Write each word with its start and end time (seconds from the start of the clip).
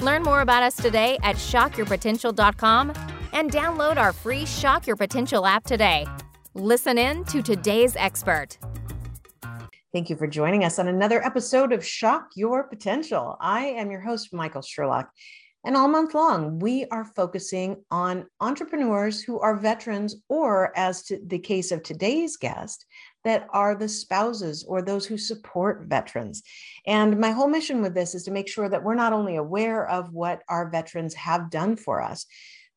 Learn 0.00 0.22
more 0.22 0.42
about 0.42 0.62
us 0.62 0.76
today 0.76 1.18
at 1.22 1.36
shockyourpotential.com 1.36 2.92
and 3.32 3.50
download 3.50 3.96
our 3.96 4.12
free 4.12 4.46
Shock 4.46 4.86
Your 4.86 4.96
Potential 4.96 5.44
app 5.44 5.64
today. 5.64 6.06
Listen 6.54 6.98
in 6.98 7.24
to 7.24 7.42
today's 7.42 7.96
expert. 7.96 8.58
Thank 9.92 10.10
you 10.10 10.16
for 10.16 10.26
joining 10.26 10.64
us 10.64 10.78
on 10.78 10.86
another 10.86 11.24
episode 11.24 11.72
of 11.72 11.84
Shock 11.84 12.28
Your 12.36 12.64
Potential. 12.64 13.36
I 13.40 13.66
am 13.66 13.90
your 13.90 14.00
host, 14.00 14.32
Michael 14.32 14.62
Sherlock. 14.62 15.10
And 15.64 15.76
all 15.76 15.88
month 15.88 16.14
long, 16.14 16.60
we 16.60 16.86
are 16.86 17.04
focusing 17.04 17.82
on 17.90 18.26
entrepreneurs 18.40 19.20
who 19.20 19.40
are 19.40 19.56
veterans, 19.56 20.14
or 20.28 20.72
as 20.78 21.02
to 21.04 21.18
the 21.26 21.40
case 21.40 21.72
of 21.72 21.82
today's 21.82 22.36
guest, 22.36 22.86
that 23.24 23.46
are 23.50 23.74
the 23.74 23.88
spouses 23.88 24.64
or 24.64 24.80
those 24.80 25.06
who 25.06 25.18
support 25.18 25.84
veterans. 25.86 26.42
And 26.86 27.18
my 27.18 27.30
whole 27.30 27.48
mission 27.48 27.82
with 27.82 27.94
this 27.94 28.14
is 28.14 28.24
to 28.24 28.30
make 28.30 28.48
sure 28.48 28.68
that 28.68 28.82
we're 28.82 28.94
not 28.94 29.12
only 29.12 29.36
aware 29.36 29.86
of 29.86 30.12
what 30.12 30.42
our 30.48 30.70
veterans 30.70 31.14
have 31.14 31.50
done 31.50 31.76
for 31.76 32.02
us, 32.02 32.26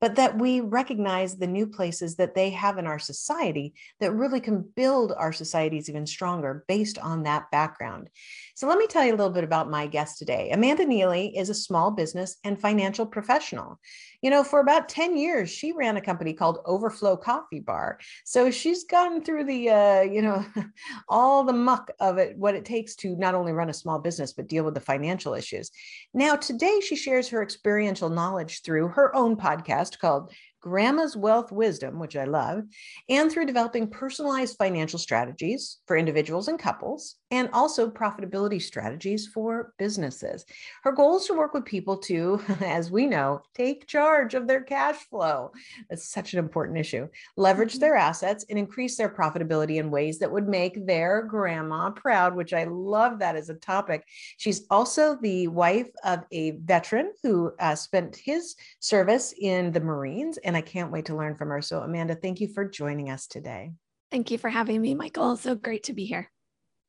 but 0.02 0.16
that 0.16 0.38
we 0.38 0.60
recognize 0.60 1.38
the 1.38 1.48
new 1.48 1.68
places 1.68 2.16
that 2.16 2.34
they 2.34 2.50
have 2.50 2.80
in 2.80 2.88
our 2.88 2.98
society 2.98 3.76
that 4.00 4.12
really 4.12 4.42
can 4.42 4.68
build 4.76 5.14
our 5.16 5.32
societies 5.32 5.88
even 5.88 6.08
stronger 6.08 6.66
based 6.68 6.98
on 6.98 7.22
that 7.24 7.50
background. 7.52 8.10
So, 8.56 8.68
let 8.68 8.80
me 8.80 8.88
tell 8.88 9.06
you 9.06 9.12
a 9.12 9.16
little 9.16 9.32
bit 9.32 9.44
about 9.44 9.70
my 9.70 9.86
guest 9.86 10.18
today. 10.18 10.50
Amanda 10.52 10.86
Neely 10.86 11.38
is 11.38 11.50
a 11.50 11.54
small 11.54 11.92
business 11.92 12.38
and 12.44 12.60
financial 12.60 13.06
professional. 13.06 13.80
You 14.22 14.30
know, 14.30 14.44
for 14.44 14.60
about 14.60 14.90
10 14.90 15.18
years, 15.18 15.50
she 15.50 15.72
ran 15.72 15.98
a 15.98 16.02
company 16.02 16.34
called 16.34 16.60
Overflow 16.66 17.18
Coffee 17.18 17.60
Bar. 17.60 18.00
So, 18.26 18.50
she's 18.50 18.86
gone 18.86 19.24
through 19.24 19.46
the, 19.46 19.70
uh, 19.70 20.02
you 20.02 20.24
know, 20.24 20.44
all 21.10 21.44
the 21.44 21.54
muck 21.54 21.92
of 22.00 22.18
it, 22.18 22.36
what 22.38 22.56
it 22.56 22.66
takes 22.66 22.96
to 22.98 23.16
not 23.16 23.36
only 23.36 23.52
run 23.52 23.70
a 23.70 23.74
small 23.74 24.00
business, 24.00 24.34
but 24.34 24.48
deal 24.48 24.64
with 24.64 24.74
the 24.74 24.80
financial 24.80 25.36
issues. 25.36 25.70
Now, 26.14 26.36
today, 26.36 26.80
she 26.80 26.96
shares 26.96 27.30
her 27.30 27.44
experiential 27.44 28.10
knowledge 28.10 28.64
through 28.64 28.88
her 28.90 29.16
own 29.16 29.36
podcast 29.36 29.91
podcast 29.92 30.00
called 30.00 30.32
Grandma's 30.62 31.18
Wealth 31.18 31.52
Wisdom, 31.52 32.00
which 32.00 32.16
I 32.16 32.26
love, 32.26 32.64
and 33.10 33.32
through 33.32 33.46
developing 33.46 33.88
personalized 33.88 34.58
financial 34.58 35.00
strategies 35.00 35.80
for 35.88 35.98
individuals 35.98 36.48
and 36.48 36.60
couples, 36.60 37.16
and 37.32 37.50
also 37.54 37.90
profitability 37.90 38.62
strategies 38.62 39.28
for 39.28 39.74
businesses. 39.80 40.46
Her 40.84 40.92
goal 40.92 41.18
is 41.18 41.26
to 41.28 41.34
work 41.34 41.54
with 41.54 41.66
people 41.66 41.98
to, 42.00 42.42
as 42.62 42.92
we 42.92 43.08
know, 43.08 43.42
take 43.56 43.88
charge 43.88 44.34
of 44.34 44.48
their 44.48 44.62
cash 44.62 44.98
flow. 45.10 45.52
That's 45.90 46.10
such 46.10 46.34
an 46.34 46.40
important 46.40 46.78
issue. 46.78 47.08
Leverage 47.38 47.74
mm-hmm. 47.74 47.80
their 47.80 47.96
assets 47.96 48.46
and 48.50 48.60
increase 48.60 48.98
their 48.98 49.10
profitability 49.10 49.78
in 49.78 49.90
ways 49.90 50.20
that 50.20 50.32
would 50.32 50.48
make 50.48 50.86
their 50.86 51.24
grandma 51.24 51.90
proud, 51.90 52.36
which 52.36 52.54
I 52.54 52.66
love 52.66 53.20
that 53.20 53.36
as 53.36 53.50
a 53.50 53.56
topic. 53.56 54.06
She's 54.38 54.66
also 54.70 55.18
the 55.22 55.48
wife 55.48 55.90
of 56.04 56.20
a 56.32 56.52
veteran 56.52 57.14
who 57.24 57.52
uh, 57.60 57.76
spent 57.76 58.16
his 58.16 58.56
service 58.80 59.34
in 59.40 59.72
the 59.72 59.80
Marines 59.80 60.38
and 60.44 60.51
I 60.56 60.62
can't 60.62 60.92
wait 60.92 61.06
to 61.06 61.16
learn 61.16 61.36
from 61.36 61.50
her. 61.50 61.62
So, 61.62 61.80
Amanda, 61.82 62.16
thank 62.16 62.40
you 62.40 62.48
for 62.54 62.68
joining 62.68 63.10
us 63.10 63.28
today. 63.28 63.72
Thank 64.12 64.32
you 64.32 64.38
for 64.38 64.50
having 64.50 64.82
me, 64.82 64.94
Michael. 64.94 65.38
So 65.38 65.56
great 65.56 65.84
to 65.84 65.94
be 65.94 66.06
here. 66.06 66.30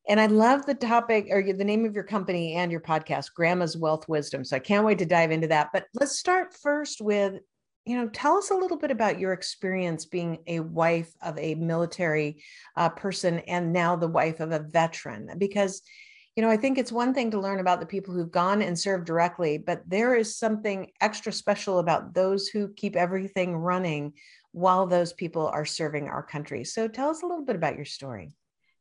And 0.09 0.19
I 0.19 0.25
love 0.25 0.65
the 0.65 0.73
topic 0.73 1.27
or 1.29 1.41
the 1.41 1.63
name 1.63 1.85
of 1.85 1.95
your 1.95 2.03
company 2.03 2.55
and 2.55 2.69
your 2.69 2.81
podcast, 2.81 3.33
Grandma's 3.33 3.77
Wealth 3.77 4.09
Wisdom. 4.09 4.43
So 4.43 4.57
I 4.57 4.59
can't 4.59 4.85
wait 4.85 4.99
to 4.99 5.05
dive 5.05 5.31
into 5.31 5.47
that. 5.47 5.69
But 5.71 5.85
let's 5.93 6.19
start 6.19 6.53
first 6.61 6.99
with, 6.99 7.35
you 7.85 7.95
know, 7.95 8.09
tell 8.09 8.37
us 8.37 8.51
a 8.51 8.55
little 8.55 8.77
bit 8.77 8.91
about 8.91 9.19
your 9.19 9.31
experience 9.31 10.05
being 10.05 10.39
a 10.47 10.59
wife 10.59 11.13
of 11.21 11.37
a 11.37 11.55
military 11.55 12.43
uh, 12.75 12.89
person 12.89 13.39
and 13.39 13.71
now 13.71 13.95
the 13.95 14.07
wife 14.09 14.41
of 14.41 14.51
a 14.51 14.59
veteran, 14.59 15.29
because 15.37 15.81
you 16.35 16.41
know, 16.41 16.49
I 16.49 16.57
think 16.57 16.77
it's 16.77 16.91
one 16.91 17.13
thing 17.13 17.31
to 17.31 17.39
learn 17.39 17.59
about 17.59 17.79
the 17.79 17.85
people 17.85 18.13
who've 18.13 18.31
gone 18.31 18.61
and 18.61 18.77
served 18.77 19.05
directly, 19.05 19.59
but 19.59 19.81
there 19.87 20.15
is 20.15 20.35
something 20.37 20.91
extra 20.99 21.31
special 21.31 21.79
about 21.79 22.13
those 22.13 22.47
who 22.47 22.73
keep 22.73 22.95
everything 22.95 23.55
running 23.55 24.13
while 24.51 24.87
those 24.87 25.13
people 25.13 25.47
are 25.47 25.65
serving 25.65 26.07
our 26.07 26.23
country. 26.23 26.63
So 26.63 26.87
tell 26.87 27.09
us 27.09 27.21
a 27.21 27.27
little 27.27 27.45
bit 27.45 27.55
about 27.55 27.75
your 27.75 27.85
story. 27.85 28.31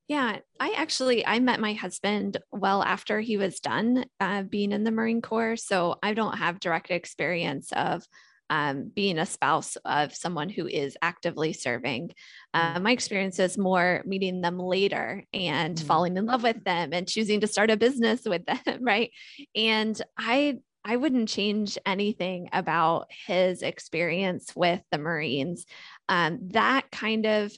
Yeah, 0.09 0.39
I 0.59 0.75
actually 0.77 1.25
I 1.25 1.39
met 1.39 1.61
my 1.61 1.75
husband 1.75 2.39
well 2.51 2.83
after 2.83 3.21
he 3.21 3.37
was 3.37 3.61
done 3.61 4.05
uh, 4.19 4.43
being 4.43 4.73
in 4.73 4.85
the 4.85 4.91
Marine 4.91 5.23
Corps, 5.23 5.57
so 5.57 5.97
I 6.03 6.15
don't 6.15 6.39
have 6.39 6.61
direct 6.61 6.91
experience 6.91 7.73
of 7.73 8.05
um, 8.53 8.93
being 8.95 9.19
a 9.19 9.25
spouse 9.25 9.77
of 9.87 10.15
someone 10.15 10.51
who 10.51 10.67
is 10.67 10.95
actively 11.01 11.55
serving. 11.55 12.13
Uh, 12.53 12.79
my 12.81 12.91
experience 12.91 13.39
is 13.39 13.57
more 13.57 14.03
meeting 14.05 14.43
them 14.43 14.59
later 14.59 15.25
and 15.33 15.77
mm-hmm. 15.77 15.87
falling 15.87 16.19
in 16.19 16.27
love 16.27 16.43
with 16.43 16.63
them 16.63 16.93
and 16.93 17.09
choosing 17.09 17.41
to 17.41 17.47
start 17.47 17.71
a 17.71 17.79
business 17.79 18.21
with 18.27 18.45
them, 18.45 18.85
right? 18.85 19.11
And 19.57 20.01
I 20.19 20.59
I 20.85 20.97
wouldn't 20.97 21.29
change 21.29 21.79
anything 21.87 22.51
about 22.53 23.07
his 23.27 23.63
experience 23.63 24.55
with 24.55 24.83
the 24.91 24.99
Marines. 24.99 25.65
Um, 26.11 26.41
that 26.49 26.91
kind 26.91 27.25
of 27.25 27.53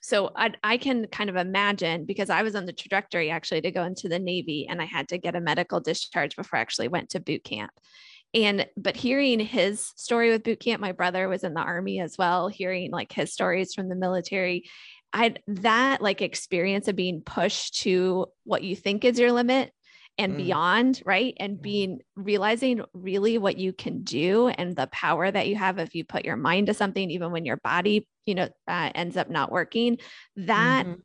so 0.00 0.30
I, 0.34 0.52
I, 0.62 0.76
can 0.76 1.08
kind 1.08 1.28
of 1.28 1.34
imagine 1.34 2.04
because 2.04 2.30
I 2.30 2.42
was 2.42 2.54
on 2.54 2.64
the 2.64 2.72
trajectory 2.72 3.28
actually 3.28 3.60
to 3.62 3.72
go 3.72 3.82
into 3.82 4.08
the 4.08 4.20
Navy 4.20 4.68
and 4.70 4.80
I 4.80 4.84
had 4.84 5.08
to 5.08 5.18
get 5.18 5.34
a 5.34 5.40
medical 5.40 5.80
discharge 5.80 6.36
before 6.36 6.60
I 6.60 6.62
actually 6.62 6.86
went 6.86 7.10
to 7.10 7.20
boot 7.20 7.42
camp. 7.42 7.72
And 8.36 8.66
but 8.76 8.96
hearing 8.96 9.40
his 9.40 9.92
story 9.96 10.30
with 10.30 10.44
boot 10.44 10.60
camp, 10.60 10.80
my 10.80 10.92
brother 10.92 11.26
was 11.26 11.42
in 11.42 11.54
the 11.54 11.60
army 11.60 12.00
as 12.00 12.18
well, 12.18 12.48
hearing 12.48 12.90
like 12.90 13.10
his 13.10 13.32
stories 13.32 13.72
from 13.72 13.88
the 13.88 13.96
military. 13.96 14.64
I 15.12 15.36
that 15.46 16.02
like 16.02 16.20
experience 16.20 16.86
of 16.86 16.96
being 16.96 17.22
pushed 17.22 17.80
to 17.80 18.26
what 18.44 18.62
you 18.62 18.76
think 18.76 19.06
is 19.06 19.18
your 19.18 19.32
limit 19.32 19.72
and 20.18 20.34
mm. 20.34 20.36
beyond, 20.36 21.02
right? 21.06 21.34
And 21.40 21.60
being 21.60 22.00
realizing 22.14 22.82
really 22.92 23.38
what 23.38 23.56
you 23.56 23.72
can 23.72 24.02
do 24.02 24.48
and 24.48 24.76
the 24.76 24.88
power 24.88 25.30
that 25.30 25.48
you 25.48 25.56
have 25.56 25.78
if 25.78 25.94
you 25.94 26.04
put 26.04 26.26
your 26.26 26.36
mind 26.36 26.66
to 26.66 26.74
something, 26.74 27.10
even 27.10 27.32
when 27.32 27.46
your 27.46 27.58
body, 27.58 28.06
you 28.26 28.34
know, 28.34 28.50
uh, 28.68 28.90
ends 28.94 29.16
up 29.16 29.30
not 29.30 29.50
working. 29.50 29.96
That 30.36 30.84
mm-hmm. 30.84 31.00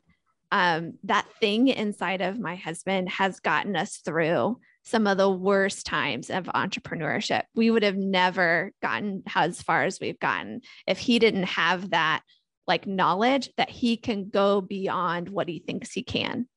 um, 0.52 0.94
that 1.04 1.28
thing 1.40 1.70
inside 1.70 2.20
of 2.20 2.38
my 2.38 2.56
husband 2.56 3.08
has 3.08 3.40
gotten 3.40 3.78
us 3.78 4.02
through 4.04 4.58
some 4.84 5.08
of 5.08 5.18
the 5.18 5.30
worst 5.30 5.86
times 5.86 6.30
of 6.30 6.46
entrepreneurship. 6.46 7.44
We 7.56 7.70
would 7.72 7.84
have 7.84 7.98
never 7.98 8.72
gotten 8.82 9.24
as 9.36 9.62
far 9.62 9.84
as 9.84 10.00
we've 10.00 10.20
gotten 10.20 10.62
if 10.88 10.98
he 10.98 11.20
didn't 11.20 11.44
have 11.44 11.92
that 11.92 12.24
like 12.68 12.88
knowledge 12.88 13.50
that 13.58 13.70
he 13.70 13.98
can 13.98 14.30
go 14.30 14.62
beyond 14.62 15.30
what 15.30 15.48
he 15.48 15.60
thinks 15.60 15.92
he 15.92 16.04
can 16.04 16.48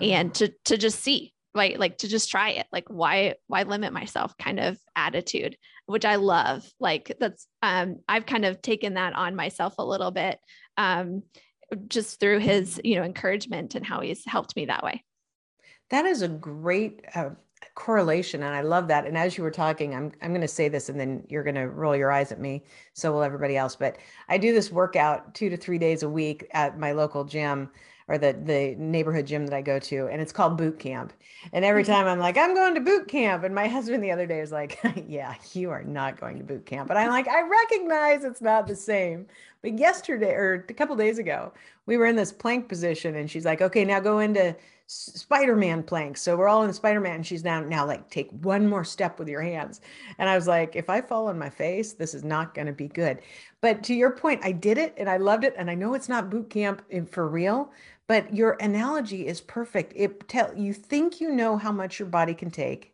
and 0.00 0.34
to 0.34 0.52
to 0.64 0.76
just 0.76 1.00
see 1.00 1.32
right 1.54 1.78
like 1.78 1.98
to 1.98 2.08
just 2.08 2.30
try 2.30 2.50
it 2.50 2.66
like 2.72 2.88
why 2.88 3.34
why 3.46 3.62
limit 3.62 3.92
myself 3.92 4.36
kind 4.38 4.60
of 4.60 4.78
attitude 4.94 5.56
which 5.86 6.04
i 6.04 6.16
love 6.16 6.64
like 6.78 7.16
that's 7.18 7.46
um 7.62 7.96
i've 8.08 8.26
kind 8.26 8.44
of 8.44 8.62
taken 8.62 8.94
that 8.94 9.14
on 9.14 9.34
myself 9.34 9.74
a 9.78 9.84
little 9.84 10.10
bit 10.10 10.38
um 10.76 11.22
just 11.88 12.20
through 12.20 12.38
his 12.38 12.80
you 12.84 12.96
know 12.96 13.02
encouragement 13.02 13.74
and 13.74 13.84
how 13.84 14.00
he's 14.00 14.24
helped 14.26 14.54
me 14.56 14.66
that 14.66 14.84
way 14.84 15.02
that 15.90 16.06
is 16.06 16.22
a 16.22 16.28
great 16.28 17.04
uh, 17.14 17.30
correlation 17.74 18.42
and 18.42 18.54
i 18.54 18.60
love 18.60 18.88
that 18.88 19.06
and 19.06 19.16
as 19.16 19.36
you 19.36 19.44
were 19.44 19.50
talking 19.50 19.94
i'm, 19.94 20.12
I'm 20.22 20.30
going 20.30 20.40
to 20.40 20.48
say 20.48 20.68
this 20.68 20.88
and 20.88 20.98
then 20.98 21.24
you're 21.28 21.42
going 21.42 21.54
to 21.56 21.68
roll 21.68 21.96
your 21.96 22.12
eyes 22.12 22.32
at 22.32 22.40
me 22.40 22.64
so 22.94 23.12
will 23.12 23.22
everybody 23.22 23.56
else 23.56 23.76
but 23.76 23.96
i 24.28 24.38
do 24.38 24.52
this 24.52 24.70
workout 24.70 25.34
two 25.34 25.50
to 25.50 25.56
three 25.56 25.78
days 25.78 26.02
a 26.02 26.08
week 26.08 26.46
at 26.52 26.78
my 26.78 26.92
local 26.92 27.24
gym 27.24 27.70
or 28.08 28.18
the 28.18 28.32
the 28.44 28.74
neighborhood 28.76 29.26
gym 29.26 29.46
that 29.46 29.56
i 29.56 29.62
go 29.62 29.78
to 29.78 30.08
and 30.08 30.20
it's 30.20 30.32
called 30.32 30.56
boot 30.56 30.78
camp 30.78 31.12
and 31.52 31.64
every 31.64 31.82
mm-hmm. 31.82 31.92
time 31.92 32.06
i'm 32.06 32.18
like 32.18 32.36
i'm 32.36 32.54
going 32.54 32.74
to 32.74 32.80
boot 32.80 33.08
camp 33.08 33.44
and 33.44 33.54
my 33.54 33.68
husband 33.76 34.02
the 34.02 34.10
other 34.10 34.26
day 34.26 34.40
was 34.40 34.52
like 34.52 34.78
yeah 35.06 35.34
you 35.52 35.70
are 35.70 35.84
not 35.84 36.20
going 36.20 36.38
to 36.38 36.44
boot 36.44 36.66
camp 36.66 36.88
but 36.88 36.96
i'm 36.96 37.08
like 37.08 37.28
i 37.28 37.42
recognize 37.42 38.24
it's 38.24 38.42
not 38.42 38.66
the 38.66 38.76
same 38.76 39.26
but 39.62 39.78
yesterday 39.78 40.32
or 40.32 40.64
a 40.68 40.74
couple 40.74 40.96
days 40.96 41.18
ago 41.18 41.52
we 41.86 41.96
were 41.96 42.06
in 42.06 42.16
this 42.16 42.32
plank 42.32 42.68
position 42.68 43.16
and 43.16 43.30
she's 43.30 43.44
like 43.44 43.60
okay 43.60 43.84
now 43.84 44.00
go 44.00 44.18
into 44.18 44.56
Spider-Man 44.92 45.84
planks. 45.84 46.20
So 46.20 46.36
we're 46.36 46.48
all 46.48 46.64
in 46.64 46.72
Spider-Man. 46.72 47.14
And 47.14 47.26
she's 47.26 47.44
now 47.44 47.60
now 47.60 47.86
like 47.86 48.10
take 48.10 48.28
one 48.32 48.66
more 48.66 48.82
step 48.82 49.20
with 49.20 49.28
your 49.28 49.40
hands. 49.40 49.80
And 50.18 50.28
I 50.28 50.34
was 50.34 50.48
like, 50.48 50.74
if 50.74 50.90
I 50.90 51.00
fall 51.00 51.28
on 51.28 51.38
my 51.38 51.48
face, 51.48 51.92
this 51.92 52.12
is 52.12 52.24
not 52.24 52.54
going 52.54 52.66
to 52.66 52.72
be 52.72 52.88
good. 52.88 53.20
But 53.60 53.84
to 53.84 53.94
your 53.94 54.10
point, 54.10 54.40
I 54.42 54.50
did 54.50 54.78
it 54.78 54.94
and 54.96 55.08
I 55.08 55.18
loved 55.18 55.44
it. 55.44 55.54
And 55.56 55.70
I 55.70 55.76
know 55.76 55.94
it's 55.94 56.08
not 56.08 56.28
boot 56.28 56.50
camp 56.50 56.82
for 57.08 57.28
real, 57.28 57.70
but 58.08 58.34
your 58.34 58.56
analogy 58.60 59.28
is 59.28 59.40
perfect. 59.40 59.92
It 59.94 60.26
tell 60.28 60.52
you 60.58 60.72
think 60.74 61.20
you 61.20 61.30
know 61.30 61.56
how 61.56 61.70
much 61.70 62.00
your 62.00 62.08
body 62.08 62.34
can 62.34 62.50
take. 62.50 62.92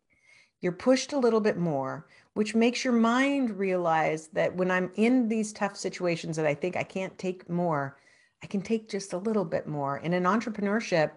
you're 0.61 0.73
pushed 0.73 1.13
a 1.13 1.19
little 1.19 1.41
bit 1.41 1.57
more, 1.57 2.07
which 2.37 2.55
makes 2.55 2.85
your 2.85 2.93
mind 2.93 3.59
realize 3.59 4.29
that 4.35 4.55
when 4.55 4.71
I'm 4.71 4.91
in 4.97 5.27
these 5.27 5.55
tough 5.55 5.75
situations 5.75 6.37
that 6.37 6.45
I 6.45 6.53
think 6.53 6.77
I 6.77 6.83
can't 6.83 7.17
take 7.17 7.49
more, 7.49 7.97
I 8.43 8.47
can 8.47 8.61
take 8.61 8.91
just 8.91 9.15
a 9.15 9.19
little 9.19 9.47
bit 9.47 9.67
more. 9.67 9.97
And 10.05 10.13
in 10.13 10.25
entrepreneurship, 10.25 11.13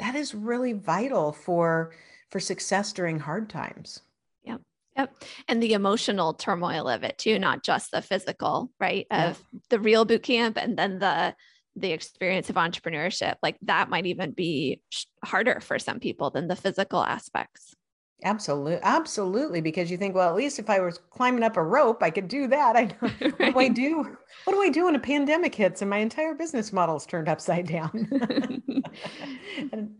that 0.00 0.16
is 0.16 0.34
really 0.34 0.72
vital 0.72 1.30
for 1.30 1.92
for 2.30 2.40
success 2.40 2.92
during 2.92 3.20
hard 3.20 3.48
times. 3.48 4.00
Yep. 4.42 4.62
Yep. 4.96 5.14
And 5.46 5.62
the 5.62 5.74
emotional 5.74 6.34
turmoil 6.34 6.88
of 6.88 7.04
it 7.04 7.18
too, 7.18 7.38
not 7.38 7.62
just 7.62 7.92
the 7.92 8.02
physical, 8.02 8.72
right? 8.80 9.06
Of 9.12 9.40
the 9.70 9.78
real 9.78 10.04
boot 10.04 10.24
camp 10.24 10.58
and 10.58 10.76
then 10.76 10.98
the 10.98 11.36
the 11.76 11.92
experience 11.92 12.50
of 12.50 12.56
entrepreneurship. 12.56 13.36
Like 13.44 13.58
that 13.62 13.90
might 13.90 14.06
even 14.06 14.32
be 14.32 14.80
harder 15.24 15.60
for 15.60 15.78
some 15.78 16.00
people 16.00 16.30
than 16.30 16.48
the 16.48 16.56
physical 16.56 17.00
aspects. 17.00 17.73
Absolutely, 18.24 18.78
absolutely. 18.82 19.60
Because 19.60 19.90
you 19.90 19.98
think, 19.98 20.14
well, 20.14 20.30
at 20.30 20.34
least 20.34 20.58
if 20.58 20.70
I 20.70 20.80
was 20.80 20.98
climbing 21.10 21.42
up 21.42 21.58
a 21.58 21.62
rope, 21.62 22.02
I 22.02 22.08
could 22.08 22.26
do 22.26 22.46
that. 22.48 22.74
I 22.76 22.84
know. 22.84 23.32
right. 23.38 23.54
What 23.54 23.54
do 23.54 23.58
I 23.60 23.68
do? 23.68 24.16
What 24.44 24.54
do 24.54 24.62
I 24.62 24.70
do 24.70 24.86
when 24.86 24.94
a 24.94 25.00
pandemic 25.00 25.54
hits 25.54 25.82
and 25.82 25.90
my 25.90 25.98
entire 25.98 26.34
business 26.34 26.72
model 26.72 26.96
is 26.96 27.04
turned 27.04 27.28
upside 27.28 27.66
down? 27.68 28.10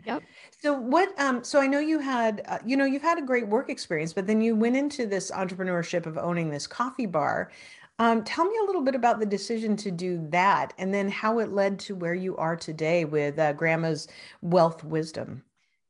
yep. 0.07 0.23
So 0.61 0.73
what? 0.73 1.19
Um. 1.21 1.45
So 1.45 1.61
I 1.61 1.67
know 1.67 1.79
you 1.81 1.99
had, 1.99 2.43
uh, 2.49 2.59
you 2.65 2.77
know, 2.79 2.87
you've 2.87 3.03
had 3.03 3.19
a 3.19 3.23
great 3.23 3.47
work 3.47 3.69
experience, 3.69 4.15
but 4.15 4.27
then 4.27 4.41
you 4.41 4.57
went 4.57 4.77
into 4.77 5.07
this 5.07 5.31
entrepreneurship 5.31 6.07
of 6.07 6.17
owning 6.17 6.51
this 6.51 6.67
coffee 6.67 7.07
bar. 7.07 7.51
Um, 7.99 8.25
tell 8.25 8.45
me 8.47 8.57
a 8.63 8.67
little 8.67 8.83
bit 8.83 8.95
about 8.95 9.21
the 9.21 9.27
decision 9.27 9.77
to 9.77 9.91
do 9.91 10.27
that, 10.31 10.73
and 10.79 10.93
then 10.93 11.09
how 11.11 11.39
it 11.41 11.53
led 11.53 11.79
to 11.81 11.95
where 11.95 12.15
you 12.15 12.37
are 12.39 12.57
today 12.57 13.05
with 13.05 13.39
uh, 13.39 13.53
Grandma's 13.53 14.09
Wealth 14.41 14.83
Wisdom. 14.83 15.43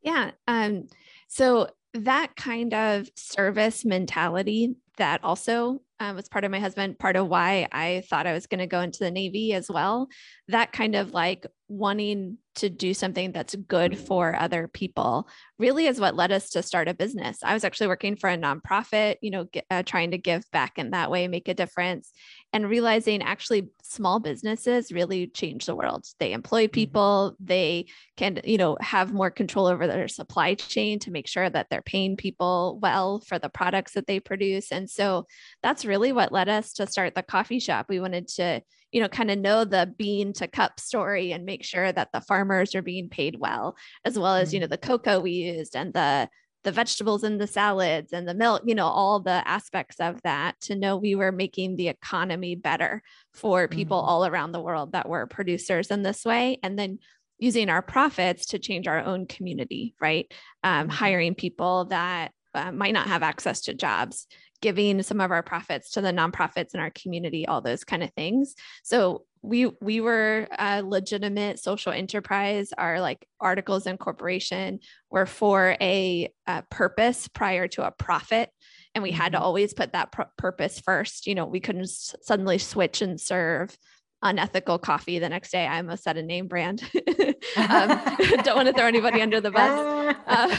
Yeah. 0.03 0.33
Um. 0.49 0.89
So 1.29 1.69
that 1.95 2.37
kind 2.37 2.75
of 2.75 3.09
service 3.17 3.85
mentality 3.85 4.75
that 4.97 5.23
also 5.25 5.81
um, 6.01 6.17
was 6.17 6.29
part 6.29 6.45
of 6.45 6.51
my 6.51 6.61
husband, 6.61 6.99
part 6.99 7.17
of 7.17 7.29
why 7.29 7.69
I 7.73 8.03
thought 8.09 8.27
I 8.27 8.33
was 8.33 8.47
going 8.47 8.59
to 8.59 8.67
go 8.67 8.81
into 8.81 8.99
the 8.99 9.11
Navy 9.11 9.53
as 9.53 9.71
well. 9.71 10.09
That 10.49 10.73
kind 10.73 10.97
of 10.97 11.13
like 11.13 11.47
wanting 11.79 12.39
to 12.57 12.71
do 12.71 12.95
something 12.95 13.33
that's 13.33 13.55
good 13.55 13.99
for 13.99 14.37
other 14.37 14.69
people 14.69 15.29
really 15.59 15.87
is 15.87 15.99
what 15.99 16.15
led 16.15 16.31
us 16.31 16.51
to 16.51 16.63
start 16.63 16.87
a 16.87 16.95
business. 16.95 17.39
I 17.43 17.53
was 17.53 17.65
actually 17.65 17.89
working 17.89 18.15
for 18.15 18.31
a 18.31 18.39
nonprofit, 18.39 19.17
you 19.23 19.31
know, 19.31 19.45
get, 19.45 19.65
uh, 19.71 19.83
trying 19.83 20.13
to 20.13 20.19
give 20.19 20.49
back 20.53 20.79
in 20.79 20.93
that 20.93 21.11
way, 21.11 21.27
make 21.27 21.49
a 21.49 21.55
difference, 21.55 22.13
and 22.53 22.69
realizing 22.69 23.23
actually 23.23 23.71
small 23.83 24.21
businesses 24.21 24.93
really 24.93 25.27
change 25.27 25.67
the 25.67 25.75
world. 25.75 26.07
They 26.21 26.33
employ 26.33 26.67
mm-hmm. 26.67 26.73
people, 26.73 27.37
they 27.41 27.87
can, 28.17 28.41
you 28.45 28.59
know, 28.59 28.77
have 28.81 29.13
more 29.13 29.31
control 29.31 29.67
over 29.67 29.87
their 29.87 30.09
supply 30.09 30.55
chain 30.55 31.01
to 31.01 31.11
make 31.11 31.27
sure 31.27 31.51
that 31.51 31.67
they're 31.71 31.83
paying 31.83 32.17
people 32.17 32.79
well 32.81 33.19
for 33.19 33.39
the 33.39 33.49
products 33.49 33.95
that 33.95 34.07
they 34.07 34.21
produce. 34.21 34.71
And 34.71 34.89
so 34.89 35.27
that's 35.63 35.85
really 35.85 36.13
what 36.13 36.33
led 36.33 36.49
us 36.49 36.75
to 36.75 36.87
start 36.87 37.17
the 37.17 37.23
coffee 37.23 37.59
shop. 37.59 37.87
We 37.89 37.99
wanted 37.99 38.29
to, 38.37 38.63
you 38.95 39.01
know, 39.01 39.09
kind 39.09 39.31
of 39.31 39.39
know 39.41 39.65
the 39.65 39.93
bean 39.99 40.33
to 40.33 40.47
cup 40.47 40.79
story 40.79 41.33
and 41.33 41.45
make 41.45 41.65
sure 41.65 41.91
that 41.91 42.13
the 42.13 42.21
farmers 42.21 42.77
are 42.77 42.83
being 42.83 43.09
paid 43.09 43.37
well, 43.41 43.77
as 44.05 44.17
well 44.17 44.37
as, 44.37 44.55
you 44.55 44.61
know, 44.61 44.67
mm-hmm. 44.67 44.71
the 44.71 44.79
cocoa 44.79 45.19
we 45.19 45.33
used 45.33 45.75
and 45.77 45.93
the 45.93 46.29
the 46.63 46.73
vegetables 46.73 47.25
in 47.25 47.37
the 47.37 47.47
salads 47.47 48.15
and 48.15 48.27
the 48.27 48.33
milk, 48.33 48.63
you 48.65 48.75
know, 48.75 48.87
all 48.87 49.21
the 49.21 49.47
aspects 49.47 49.97
of 50.01 50.23
that 50.23 50.59
to 50.63 50.75
know 50.75 50.97
we 50.97 51.15
were 51.15 51.33
making 51.33 51.77
the 51.77 51.89
economy 51.89 52.55
better 52.55 53.03
for 53.35 53.69
people 53.69 53.99
mm-hmm. 53.99 54.09
all 54.09 54.25
around 54.25 54.53
the 54.53 54.63
world 54.63 54.93
that 54.93 55.09
were 55.09 55.27
producers 55.27 55.91
in 55.91 56.03
this 56.03 56.25
way. 56.25 56.59
And 56.63 56.79
then 56.79 57.01
using 57.39 57.69
our 57.69 57.83
profits 57.83 58.47
to 58.47 58.59
change 58.61 58.87
our 58.87 59.05
own 59.05 59.27
community, 59.27 59.95
right? 60.01 60.33
Um, 60.63 60.87
mm-hmm. 60.87 60.91
hiring 60.91 61.35
people 61.35 61.87
that 61.87 62.31
uh, 62.55 62.71
might 62.71 62.95
not 62.95 63.09
have 63.09 63.25
access 63.25 63.63
to 63.63 63.75
jobs 63.75 64.29
giving 64.65 65.03
some 65.03 65.21
of 65.21 65.31
our 65.31 65.43
profits 65.43 65.91
to 65.91 66.01
the 66.01 66.11
nonprofits 66.11 66.73
in 66.73 66.81
our 66.81 66.89
community, 66.89 67.47
all 67.47 67.61
those 67.61 67.85
kind 67.85 68.03
of 68.03 68.11
things. 68.15 68.55
So 68.83 69.27
we 69.43 69.67
we 69.83 70.01
were 70.01 70.49
a 70.59 70.83
legitimate 70.83 71.59
social 71.59 71.93
enterprise. 71.93 72.73
Our 72.79 72.99
like 72.99 73.29
articles 73.39 73.87
incorporation 73.87 74.81
were 75.11 75.27
for 75.27 75.77
a, 75.83 76.33
a 76.47 76.63
purpose 76.71 77.29
prior 77.29 77.69
to 77.69 77.87
a 77.87 77.91
profit 77.91 78.49
and 78.95 79.03
we 79.03 79.11
had 79.11 79.33
to 79.33 79.37
mm-hmm. 79.37 79.45
always 79.45 79.75
put 79.75 79.93
that 79.93 80.13
pr- 80.13 80.23
purpose 80.39 80.81
first 80.81 81.27
you 81.27 81.35
know 81.35 81.45
we 81.45 81.61
couldn't 81.61 81.83
s- 81.83 82.15
suddenly 82.23 82.59
switch 82.59 83.03
and 83.03 83.21
serve 83.21 83.77
unethical 84.25 84.79
coffee 84.79 85.19
the 85.19 85.29
next 85.29 85.53
day. 85.53 85.67
I 85.67 85.77
almost 85.77 86.03
said 86.03 86.17
a 86.17 86.23
name 86.23 86.49
brand. 86.49 86.83
um, 87.57 87.89
don't 88.43 88.57
want 88.57 88.69
to 88.69 88.73
throw 88.75 88.87
anybody 88.87 89.23
under 89.23 89.41
the 89.41 89.51
bus. 89.51 90.17
Uh, 90.27 90.57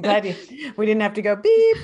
glad 0.00 0.24
you, 0.24 0.34
we 0.76 0.86
didn't 0.86 1.02
have 1.02 1.14
to 1.14 1.22
go 1.22 1.34
beep. 1.34 1.76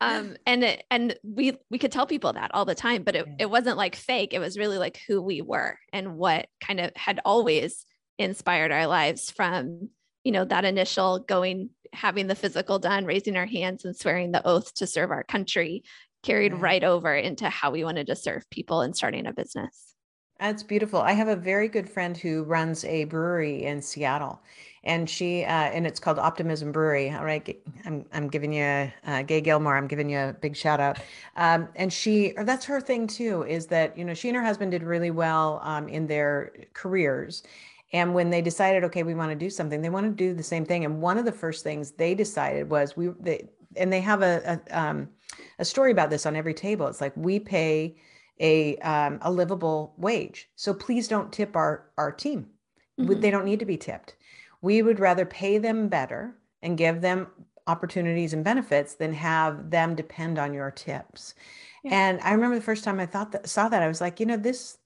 um, 0.00 0.36
and 0.46 0.64
it, 0.64 0.84
and 0.90 1.16
we 1.22 1.56
we 1.70 1.78
could 1.78 1.90
tell 1.90 2.06
people 2.06 2.32
that 2.32 2.50
all 2.54 2.64
the 2.64 2.74
time, 2.74 3.02
but 3.02 3.16
it, 3.16 3.26
it 3.38 3.50
wasn't 3.50 3.76
like 3.76 3.96
fake. 3.96 4.32
It 4.32 4.38
was 4.38 4.56
really 4.56 4.78
like 4.78 5.00
who 5.08 5.20
we 5.20 5.42
were 5.42 5.78
and 5.92 6.16
what 6.16 6.46
kind 6.62 6.78
of 6.80 6.92
had 6.94 7.20
always 7.24 7.84
inspired 8.18 8.70
our 8.70 8.86
lives 8.86 9.30
from 9.30 9.90
you 10.24 10.32
know 10.32 10.44
that 10.44 10.64
initial 10.64 11.18
going 11.18 11.70
having 11.92 12.26
the 12.26 12.34
physical 12.34 12.78
done 12.78 13.04
raising 13.04 13.36
our 13.36 13.46
hands 13.46 13.84
and 13.84 13.96
swearing 13.96 14.30
the 14.30 14.46
oath 14.46 14.72
to 14.74 14.86
serve 14.86 15.10
our 15.10 15.24
country 15.24 15.82
carried 16.22 16.54
right 16.54 16.84
over 16.84 17.14
into 17.14 17.48
how 17.48 17.70
we 17.70 17.84
wanted 17.84 18.06
to 18.06 18.16
serve 18.16 18.48
people 18.50 18.80
and 18.82 18.96
starting 18.96 19.26
a 19.26 19.32
business. 19.32 19.94
That's 20.40 20.62
beautiful. 20.62 21.02
I 21.02 21.12
have 21.12 21.28
a 21.28 21.36
very 21.36 21.68
good 21.68 21.88
friend 21.88 22.16
who 22.16 22.44
runs 22.44 22.82
a 22.86 23.04
brewery 23.04 23.64
in 23.64 23.82
Seattle, 23.82 24.40
and 24.84 25.08
she 25.08 25.44
uh, 25.44 25.48
and 25.50 25.86
it's 25.86 26.00
called 26.00 26.18
Optimism 26.18 26.72
Brewery. 26.72 27.10
All 27.12 27.26
right, 27.26 27.60
I'm 27.84 28.06
I'm 28.14 28.28
giving 28.28 28.54
you 28.54 28.90
uh, 29.06 29.22
Gay 29.22 29.42
Gilmore. 29.42 29.76
I'm 29.76 29.86
giving 29.86 30.08
you 30.08 30.18
a 30.18 30.32
big 30.32 30.56
shout 30.56 30.80
out. 30.80 30.98
Um, 31.36 31.68
and 31.76 31.92
she, 31.92 32.32
or 32.38 32.44
that's 32.44 32.64
her 32.64 32.80
thing 32.80 33.06
too, 33.06 33.42
is 33.42 33.66
that 33.66 33.98
you 33.98 34.04
know 34.04 34.14
she 34.14 34.28
and 34.28 34.36
her 34.36 34.42
husband 34.42 34.70
did 34.70 34.82
really 34.82 35.10
well 35.10 35.60
um, 35.62 35.88
in 35.90 36.06
their 36.06 36.54
careers, 36.72 37.42
and 37.92 38.14
when 38.14 38.30
they 38.30 38.40
decided, 38.40 38.82
okay, 38.84 39.02
we 39.02 39.14
want 39.14 39.30
to 39.30 39.36
do 39.36 39.50
something, 39.50 39.82
they 39.82 39.90
want 39.90 40.06
to 40.06 40.12
do 40.12 40.32
the 40.32 40.42
same 40.42 40.64
thing. 40.64 40.86
And 40.86 41.02
one 41.02 41.18
of 41.18 41.26
the 41.26 41.32
first 41.32 41.64
things 41.64 41.90
they 41.90 42.14
decided 42.14 42.70
was 42.70 42.96
we 42.96 43.08
they 43.20 43.46
and 43.76 43.92
they 43.92 44.00
have 44.00 44.22
a, 44.22 44.60
a 44.70 44.80
um, 44.80 45.08
a 45.58 45.64
story 45.64 45.92
about 45.92 46.10
this 46.10 46.26
on 46.26 46.36
every 46.36 46.54
table. 46.54 46.86
It's 46.86 47.00
like 47.00 47.16
we 47.16 47.38
pay 47.38 47.96
a 48.40 48.76
um, 48.78 49.18
a 49.22 49.30
livable 49.30 49.94
wage, 49.96 50.48
so 50.56 50.74
please 50.74 51.08
don't 51.08 51.32
tip 51.32 51.56
our 51.56 51.90
our 51.96 52.12
team. 52.12 52.48
Mm-hmm. 52.98 53.20
They 53.20 53.30
don't 53.30 53.44
need 53.44 53.60
to 53.60 53.66
be 53.66 53.76
tipped. 53.76 54.16
We 54.62 54.82
would 54.82 55.00
rather 55.00 55.24
pay 55.24 55.58
them 55.58 55.88
better 55.88 56.36
and 56.62 56.76
give 56.76 57.00
them 57.00 57.28
opportunities 57.66 58.32
and 58.32 58.44
benefits 58.44 58.94
than 58.94 59.12
have 59.12 59.70
them 59.70 59.94
depend 59.94 60.38
on 60.38 60.52
your 60.52 60.70
tips. 60.70 61.34
Yeah. 61.84 62.08
And 62.10 62.20
I 62.20 62.32
remember 62.32 62.56
the 62.56 62.62
first 62.62 62.84
time 62.84 63.00
I 63.00 63.06
thought 63.06 63.32
that 63.32 63.48
saw 63.48 63.68
that 63.68 63.82
I 63.82 63.88
was 63.88 64.00
like, 64.00 64.20
you 64.20 64.26
know, 64.26 64.36
this. 64.36 64.78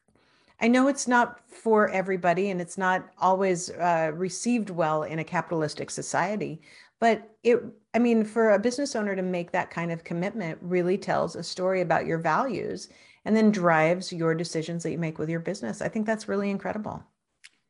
I 0.61 0.69
know 0.69 0.87
it's 0.87 1.09
not 1.09 1.41
for 1.49 1.89
everybody, 1.89 2.51
and 2.51 2.61
it's 2.61 2.79
not 2.79 3.09
always 3.19 3.71
uh, 3.71 4.13
received 4.15 4.71
well 4.71 5.03
in 5.03 5.19
a 5.19 5.25
capitalistic 5.25 5.91
society. 5.91 6.63
But 7.01 7.29
it, 7.43 7.61
I 7.95 7.99
mean, 7.99 8.25
for 8.25 8.51
a 8.51 8.59
business 8.59 8.97
owner 8.97 9.15
to 9.15 9.23
make 9.23 9.53
that 9.53 9.71
kind 9.71 9.93
of 9.93 10.05
commitment 10.05 10.59
really 10.61 10.99
tells 10.99 11.37
a 11.37 11.43
story 11.43 11.81
about 11.81 12.07
your 12.07 12.19
values 12.19 12.89
and 13.25 13.37
then 13.37 13.51
drives 13.51 14.13
your 14.13 14.35
decisions 14.35 14.83
that 14.83 14.91
you 14.91 14.99
make 14.99 15.19
with 15.19 15.31
your 15.31 15.41
business. 15.41 15.81
I 15.81 15.89
think 15.89 16.05
that's 16.05 16.29
really 16.29 16.51
incredible. 16.51 17.03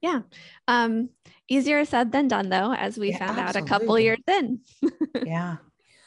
Yeah. 0.00 0.21
Um, 0.66 1.11
easier 1.49 1.85
said 1.85 2.12
than 2.12 2.28
done, 2.28 2.49
though, 2.49 2.73
as 2.73 2.99
we 2.99 3.11
yeah, 3.11 3.19
found 3.19 3.38
absolutely. 3.38 3.61
out 3.61 3.64
a 3.64 3.69
couple 3.69 3.99
years 3.99 4.19
in. 4.26 4.61
yeah. 5.26 5.57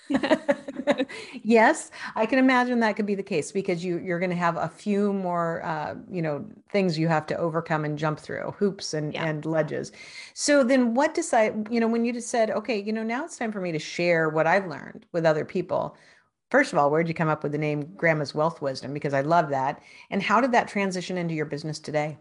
yes, 1.44 1.92
I 2.16 2.26
can 2.26 2.40
imagine 2.40 2.80
that 2.80 2.96
could 2.96 3.06
be 3.06 3.16
the 3.16 3.24
case 3.24 3.52
because 3.52 3.84
you 3.84 3.98
you're 4.00 4.20
going 4.20 4.30
to 4.30 4.36
have 4.36 4.58
a 4.58 4.68
few 4.68 5.14
more 5.14 5.64
uh, 5.64 5.96
you 6.10 6.22
know 6.22 6.46
things 6.70 6.98
you 6.98 7.08
have 7.08 7.26
to 7.28 7.38
overcome 7.38 7.86
and 7.86 7.98
jump 7.98 8.20
through 8.20 8.52
hoops 8.58 8.94
and 8.94 9.14
yeah. 9.14 9.26
and 9.26 9.46
ledges. 9.46 9.92
So 10.34 10.64
then, 10.64 10.94
what 10.94 11.14
decide 11.14 11.68
you 11.72 11.80
know 11.80 11.88
when 11.88 12.06
you 12.06 12.14
just 12.14 12.30
said 12.30 12.52
okay 12.52 12.82
you 12.82 12.94
know 12.94 13.04
now 13.04 13.26
it's 13.26 13.38
time 13.38 13.52
for 13.52 13.62
me 13.62 13.72
to 13.72 13.80
share 13.80 14.30
what 14.30 14.48
I've 14.48 14.68
learned 14.68 15.06
with 15.12 15.26
other 15.26 15.46
people. 15.46 15.98
First 16.50 16.72
of 16.72 16.80
all, 16.80 16.90
where'd 16.90 17.10
you 17.10 17.14
come 17.14 17.28
up 17.28 17.44
with 17.44 17.52
the 17.52 17.58
name 17.58 17.84
Grandma's 17.98 18.34
Wealth 18.34 18.62
Wisdom? 18.62 18.94
Because 18.94 19.14
I 19.14 19.20
love 19.20 19.50
that. 19.50 19.82
And 20.10 20.24
how 20.24 20.40
did 20.40 20.54
that 20.54 20.70
transition 20.70 21.18
into 21.18 21.36
your 21.36 21.46
business 21.46 21.78
today? 21.78 22.18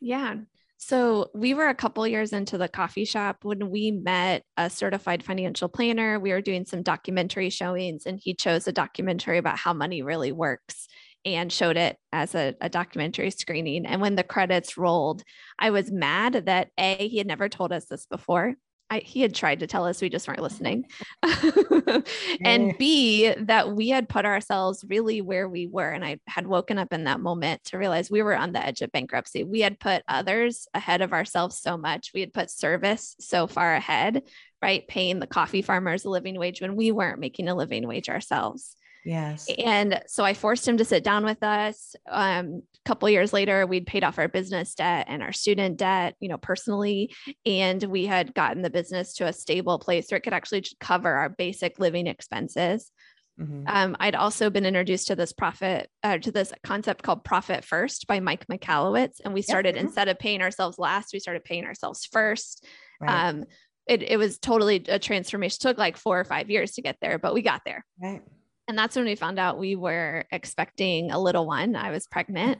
Yeah. 0.00 0.36
So 0.82 1.30
we 1.34 1.52
were 1.52 1.68
a 1.68 1.74
couple 1.74 2.06
years 2.08 2.32
into 2.32 2.56
the 2.56 2.66
coffee 2.66 3.04
shop 3.04 3.44
when 3.44 3.68
we 3.68 3.90
met 3.90 4.44
a 4.56 4.70
certified 4.70 5.22
financial 5.22 5.68
planner. 5.68 6.18
We 6.18 6.32
were 6.32 6.40
doing 6.40 6.64
some 6.64 6.82
documentary 6.82 7.50
showings, 7.50 8.06
and 8.06 8.18
he 8.18 8.32
chose 8.32 8.66
a 8.66 8.72
documentary 8.72 9.36
about 9.36 9.58
how 9.58 9.74
money 9.74 10.00
really 10.00 10.32
works 10.32 10.88
and 11.26 11.52
showed 11.52 11.76
it 11.76 11.98
as 12.12 12.34
a, 12.34 12.54
a, 12.62 12.70
documentary 12.70 13.30
screening. 13.30 13.84
And 13.84 14.00
when 14.00 14.14
the 14.14 14.24
credits 14.24 14.78
rolled, 14.78 15.22
I 15.58 15.68
was 15.68 15.92
mad 15.92 16.46
that 16.46 16.68
A, 16.78 17.08
he 17.08 17.18
had 17.18 17.26
never 17.26 17.50
told 17.50 17.72
us 17.72 17.84
this 17.84 18.06
before. 18.06 18.54
I, 18.90 18.98
he 18.98 19.20
had 19.20 19.34
tried 19.34 19.60
to 19.60 19.66
tell 19.66 19.86
us 19.86 20.02
we 20.02 20.08
just 20.08 20.26
weren't 20.26 20.42
listening. 20.42 20.86
and 22.44 22.76
B, 22.76 23.32
that 23.38 23.74
we 23.74 23.88
had 23.88 24.08
put 24.08 24.26
ourselves 24.26 24.84
really 24.88 25.20
where 25.20 25.48
we 25.48 25.66
were. 25.66 25.88
And 25.88 26.04
I 26.04 26.18
had 26.26 26.46
woken 26.46 26.78
up 26.78 26.92
in 26.92 27.04
that 27.04 27.20
moment 27.20 27.64
to 27.66 27.78
realize 27.78 28.10
we 28.10 28.22
were 28.22 28.36
on 28.36 28.52
the 28.52 28.64
edge 28.64 28.82
of 28.82 28.90
bankruptcy. 28.90 29.44
We 29.44 29.60
had 29.60 29.78
put 29.78 30.02
others 30.08 30.66
ahead 30.74 31.02
of 31.02 31.12
ourselves 31.12 31.58
so 31.58 31.76
much. 31.76 32.10
We 32.12 32.20
had 32.20 32.32
put 32.32 32.50
service 32.50 33.14
so 33.20 33.46
far 33.46 33.74
ahead 33.74 34.22
right? 34.62 34.86
Paying 34.86 35.20
the 35.20 35.26
coffee 35.26 35.62
farmers 35.62 36.04
a 36.04 36.10
living 36.10 36.38
wage 36.38 36.60
when 36.60 36.76
we 36.76 36.92
weren't 36.92 37.18
making 37.18 37.48
a 37.48 37.54
living 37.54 37.86
wage 37.86 38.08
ourselves. 38.08 38.76
Yes. 39.04 39.48
And 39.58 40.02
so 40.06 40.24
I 40.24 40.34
forced 40.34 40.68
him 40.68 40.76
to 40.76 40.84
sit 40.84 41.02
down 41.02 41.24
with 41.24 41.42
us. 41.42 41.96
Um, 42.08 42.62
a 42.84 42.88
couple 42.88 43.08
years 43.10 43.32
later, 43.32 43.66
we'd 43.66 43.86
paid 43.86 44.04
off 44.04 44.18
our 44.18 44.28
business 44.28 44.74
debt 44.74 45.06
and 45.08 45.22
our 45.22 45.32
student 45.32 45.76
debt, 45.76 46.14
you 46.18 46.28
know, 46.28 46.38
personally, 46.38 47.14
and 47.44 47.82
we 47.82 48.06
had 48.06 48.34
gotten 48.34 48.62
the 48.62 48.70
business 48.70 49.14
to 49.14 49.26
a 49.26 49.32
stable 49.32 49.78
place 49.78 50.10
where 50.10 50.16
it 50.16 50.22
could 50.22 50.32
actually 50.32 50.64
cover 50.80 51.10
our 51.10 51.28
basic 51.28 51.78
living 51.78 52.06
expenses. 52.06 52.90
Mm-hmm. 53.38 53.64
Um, 53.66 53.96
I'd 54.00 54.14
also 54.14 54.50
been 54.50 54.66
introduced 54.66 55.08
to 55.08 55.16
this 55.16 55.32
profit, 55.32 55.88
uh, 56.02 56.18
to 56.18 56.32
this 56.32 56.52
concept 56.62 57.02
called 57.02 57.24
profit 57.24 57.64
first 57.64 58.06
by 58.06 58.20
Mike 58.20 58.46
Michalowicz. 58.48 59.20
And 59.24 59.32
we 59.32 59.42
started, 59.42 59.76
yep. 59.76 59.84
instead 59.84 60.08
of 60.08 60.18
paying 60.18 60.42
ourselves 60.42 60.78
last, 60.78 61.12
we 61.12 61.20
started 61.20 61.44
paying 61.44 61.64
ourselves 61.64 62.06
first. 62.10 62.66
Right. 63.00 63.28
Um, 63.28 63.44
it, 63.86 64.02
it 64.02 64.18
was 64.18 64.38
totally 64.38 64.84
a 64.88 64.98
transformation. 64.98 65.56
It 65.56 65.62
took 65.62 65.78
like 65.78 65.96
four 65.96 66.20
or 66.20 66.24
five 66.24 66.50
years 66.50 66.72
to 66.72 66.82
get 66.82 66.96
there, 67.00 67.18
but 67.18 67.34
we 67.34 67.42
got 67.42 67.62
there. 67.64 67.84
Right. 68.00 68.22
And 68.70 68.78
that's 68.78 68.94
when 68.94 69.04
we 69.04 69.16
found 69.16 69.40
out 69.40 69.58
we 69.58 69.74
were 69.74 70.26
expecting 70.30 71.10
a 71.10 71.18
little 71.18 71.44
one. 71.44 71.74
I 71.74 71.90
was 71.90 72.06
pregnant. 72.06 72.58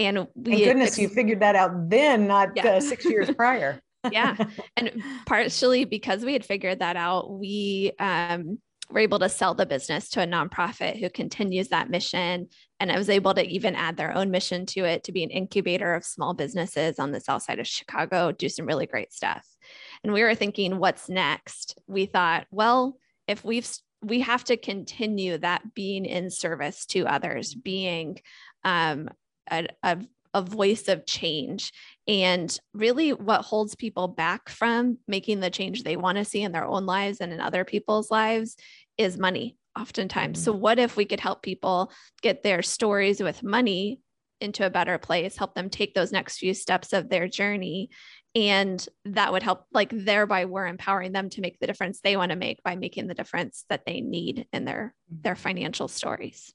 And 0.00 0.26
we 0.34 0.54
Thank 0.54 0.64
goodness 0.64 0.88
ex- 0.88 0.98
you 0.98 1.08
figured 1.08 1.38
that 1.42 1.54
out 1.54 1.88
then, 1.88 2.26
not 2.26 2.56
yeah. 2.56 2.66
uh, 2.70 2.80
six 2.80 3.04
years 3.04 3.30
prior. 3.36 3.80
yeah. 4.10 4.34
And 4.76 4.90
partially 5.26 5.84
because 5.84 6.24
we 6.24 6.32
had 6.32 6.44
figured 6.44 6.80
that 6.80 6.96
out, 6.96 7.30
we 7.30 7.92
um, 8.00 8.58
were 8.90 8.98
able 8.98 9.20
to 9.20 9.28
sell 9.28 9.54
the 9.54 9.64
business 9.64 10.08
to 10.10 10.22
a 10.22 10.26
nonprofit 10.26 10.98
who 10.98 11.08
continues 11.08 11.68
that 11.68 11.88
mission. 11.88 12.48
And 12.80 12.90
I 12.90 12.98
was 12.98 13.08
able 13.08 13.34
to 13.34 13.46
even 13.46 13.76
add 13.76 13.96
their 13.96 14.12
own 14.12 14.32
mission 14.32 14.66
to 14.66 14.80
it 14.80 15.04
to 15.04 15.12
be 15.12 15.22
an 15.22 15.30
incubator 15.30 15.94
of 15.94 16.04
small 16.04 16.34
businesses 16.34 16.98
on 16.98 17.12
the 17.12 17.20
south 17.20 17.44
side 17.44 17.60
of 17.60 17.68
Chicago, 17.68 18.32
do 18.32 18.48
some 18.48 18.66
really 18.66 18.86
great 18.86 19.12
stuff. 19.12 19.46
And 20.02 20.12
we 20.12 20.24
were 20.24 20.34
thinking, 20.34 20.80
what's 20.80 21.08
next? 21.08 21.78
We 21.86 22.06
thought, 22.06 22.48
well, 22.50 22.96
if 23.28 23.44
we've 23.44 23.70
we 24.04 24.20
have 24.20 24.44
to 24.44 24.56
continue 24.56 25.38
that 25.38 25.74
being 25.74 26.04
in 26.04 26.30
service 26.30 26.86
to 26.86 27.06
others, 27.06 27.54
being 27.54 28.20
um, 28.62 29.08
a, 29.50 29.66
a, 29.82 29.98
a 30.34 30.42
voice 30.42 30.88
of 30.88 31.06
change. 31.06 31.72
And 32.06 32.56
really, 32.72 33.12
what 33.12 33.42
holds 33.42 33.74
people 33.74 34.08
back 34.08 34.48
from 34.48 34.98
making 35.08 35.40
the 35.40 35.50
change 35.50 35.82
they 35.82 35.96
want 35.96 36.18
to 36.18 36.24
see 36.24 36.42
in 36.42 36.52
their 36.52 36.66
own 36.66 36.86
lives 36.86 37.20
and 37.20 37.32
in 37.32 37.40
other 37.40 37.64
people's 37.64 38.10
lives 38.10 38.56
is 38.98 39.18
money, 39.18 39.56
oftentimes. 39.78 40.38
Mm-hmm. 40.38 40.44
So, 40.44 40.52
what 40.52 40.78
if 40.78 40.96
we 40.96 41.04
could 41.04 41.20
help 41.20 41.42
people 41.42 41.92
get 42.22 42.42
their 42.42 42.62
stories 42.62 43.22
with 43.22 43.42
money 43.42 44.00
into 44.40 44.66
a 44.66 44.70
better 44.70 44.98
place, 44.98 45.36
help 45.36 45.54
them 45.54 45.70
take 45.70 45.94
those 45.94 46.12
next 46.12 46.38
few 46.38 46.52
steps 46.52 46.92
of 46.92 47.08
their 47.08 47.28
journey 47.28 47.88
and 48.34 48.88
that 49.04 49.32
would 49.32 49.42
help 49.42 49.66
like 49.72 49.90
thereby 49.92 50.44
we're 50.44 50.66
empowering 50.66 51.12
them 51.12 51.30
to 51.30 51.40
make 51.40 51.58
the 51.58 51.66
difference 51.66 52.00
they 52.00 52.16
want 52.16 52.30
to 52.30 52.36
make 52.36 52.62
by 52.62 52.76
making 52.76 53.06
the 53.06 53.14
difference 53.14 53.64
that 53.68 53.84
they 53.86 54.00
need 54.00 54.46
in 54.52 54.64
their 54.64 54.94
their 55.08 55.36
financial 55.36 55.88
stories 55.88 56.52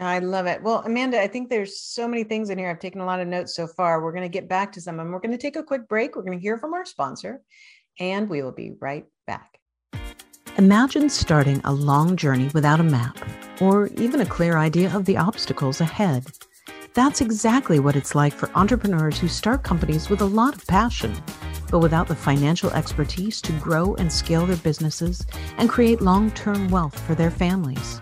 I 0.00 0.18
love 0.18 0.46
it. 0.46 0.60
Well, 0.62 0.82
Amanda, 0.84 1.20
I 1.20 1.28
think 1.28 1.50
there's 1.50 1.78
so 1.78 2.08
many 2.08 2.24
things 2.24 2.50
in 2.50 2.58
here. 2.58 2.68
I've 2.68 2.80
taken 2.80 3.00
a 3.00 3.06
lot 3.06 3.20
of 3.20 3.28
notes 3.28 3.54
so 3.54 3.66
far. 3.66 4.02
We're 4.02 4.12
going 4.12 4.24
to 4.24 4.28
get 4.28 4.48
back 4.48 4.72
to 4.72 4.80
some 4.80 4.98
and 4.98 5.12
we're 5.12 5.20
going 5.20 5.30
to 5.30 5.38
take 5.38 5.56
a 5.56 5.62
quick 5.62 5.88
break. 5.88 6.16
We're 6.16 6.22
going 6.22 6.38
to 6.38 6.42
hear 6.42 6.58
from 6.58 6.74
our 6.74 6.84
sponsor 6.84 7.42
and 8.00 8.28
we 8.28 8.42
will 8.42 8.52
be 8.52 8.72
right 8.80 9.04
back. 9.26 9.60
Imagine 10.56 11.08
starting 11.08 11.60
a 11.64 11.72
long 11.72 12.16
journey 12.16 12.50
without 12.54 12.80
a 12.80 12.84
map 12.84 13.18
or 13.60 13.88
even 13.96 14.20
a 14.20 14.26
clear 14.26 14.56
idea 14.56 14.94
of 14.94 15.04
the 15.04 15.16
obstacles 15.16 15.80
ahead. 15.80 16.24
That's 16.94 17.20
exactly 17.20 17.80
what 17.80 17.96
it's 17.96 18.14
like 18.14 18.32
for 18.32 18.48
entrepreneurs 18.54 19.18
who 19.18 19.26
start 19.26 19.64
companies 19.64 20.08
with 20.08 20.20
a 20.20 20.26
lot 20.26 20.54
of 20.54 20.64
passion, 20.68 21.12
but 21.68 21.80
without 21.80 22.06
the 22.06 22.14
financial 22.14 22.70
expertise 22.70 23.40
to 23.42 23.52
grow 23.54 23.96
and 23.96 24.12
scale 24.12 24.46
their 24.46 24.56
businesses 24.58 25.26
and 25.58 25.68
create 25.68 26.00
long 26.00 26.30
term 26.30 26.68
wealth 26.68 26.96
for 27.00 27.16
their 27.16 27.32
families. 27.32 28.00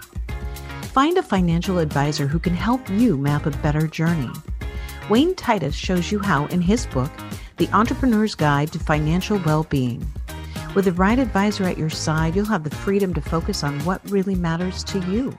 Find 0.93 1.17
a 1.17 1.23
financial 1.23 1.79
advisor 1.79 2.27
who 2.27 2.39
can 2.39 2.55
help 2.55 2.87
you 2.91 3.17
map 3.17 3.47
a 3.47 3.51
better 3.63 3.87
journey. 3.87 4.31
Wayne 5.09 5.35
Titus 5.37 5.75
shows 5.75 6.13
you 6.13 6.19
how 6.19 6.45
in 6.49 6.61
his 6.61 6.85
book, 6.85 7.11
The 7.57 7.69
Entrepreneur's 7.69 8.35
Guide 8.35 8.73
to 8.73 8.79
Financial 8.79 9.39
Well-Being. 9.39 10.07
With 10.75 10.85
the 10.85 10.93
right 10.93 11.19
advisor 11.19 11.65
at 11.65 11.79
your 11.79 11.89
side, 11.89 12.37
you'll 12.37 12.45
have 12.45 12.65
the 12.65 12.77
freedom 12.77 13.15
to 13.15 13.23
focus 13.23 13.65
on 13.65 13.81
what 13.87 14.03
really 14.11 14.35
matters 14.35 14.85
to 14.85 14.99
you. 15.11 15.39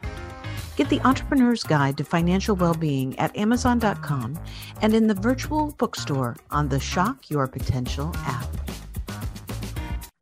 Get 0.75 0.89
the 0.89 0.99
Entrepreneur's 1.01 1.63
Guide 1.63 1.97
to 1.97 2.03
Financial 2.03 2.55
Wellbeing 2.55 3.17
at 3.19 3.35
Amazon.com 3.37 4.39
and 4.81 4.95
in 4.95 5.05
the 5.05 5.13
virtual 5.13 5.71
bookstore 5.77 6.35
on 6.49 6.67
the 6.67 6.79
Shock 6.79 7.29
Your 7.29 7.47
Potential 7.47 8.11
app. 8.15 8.47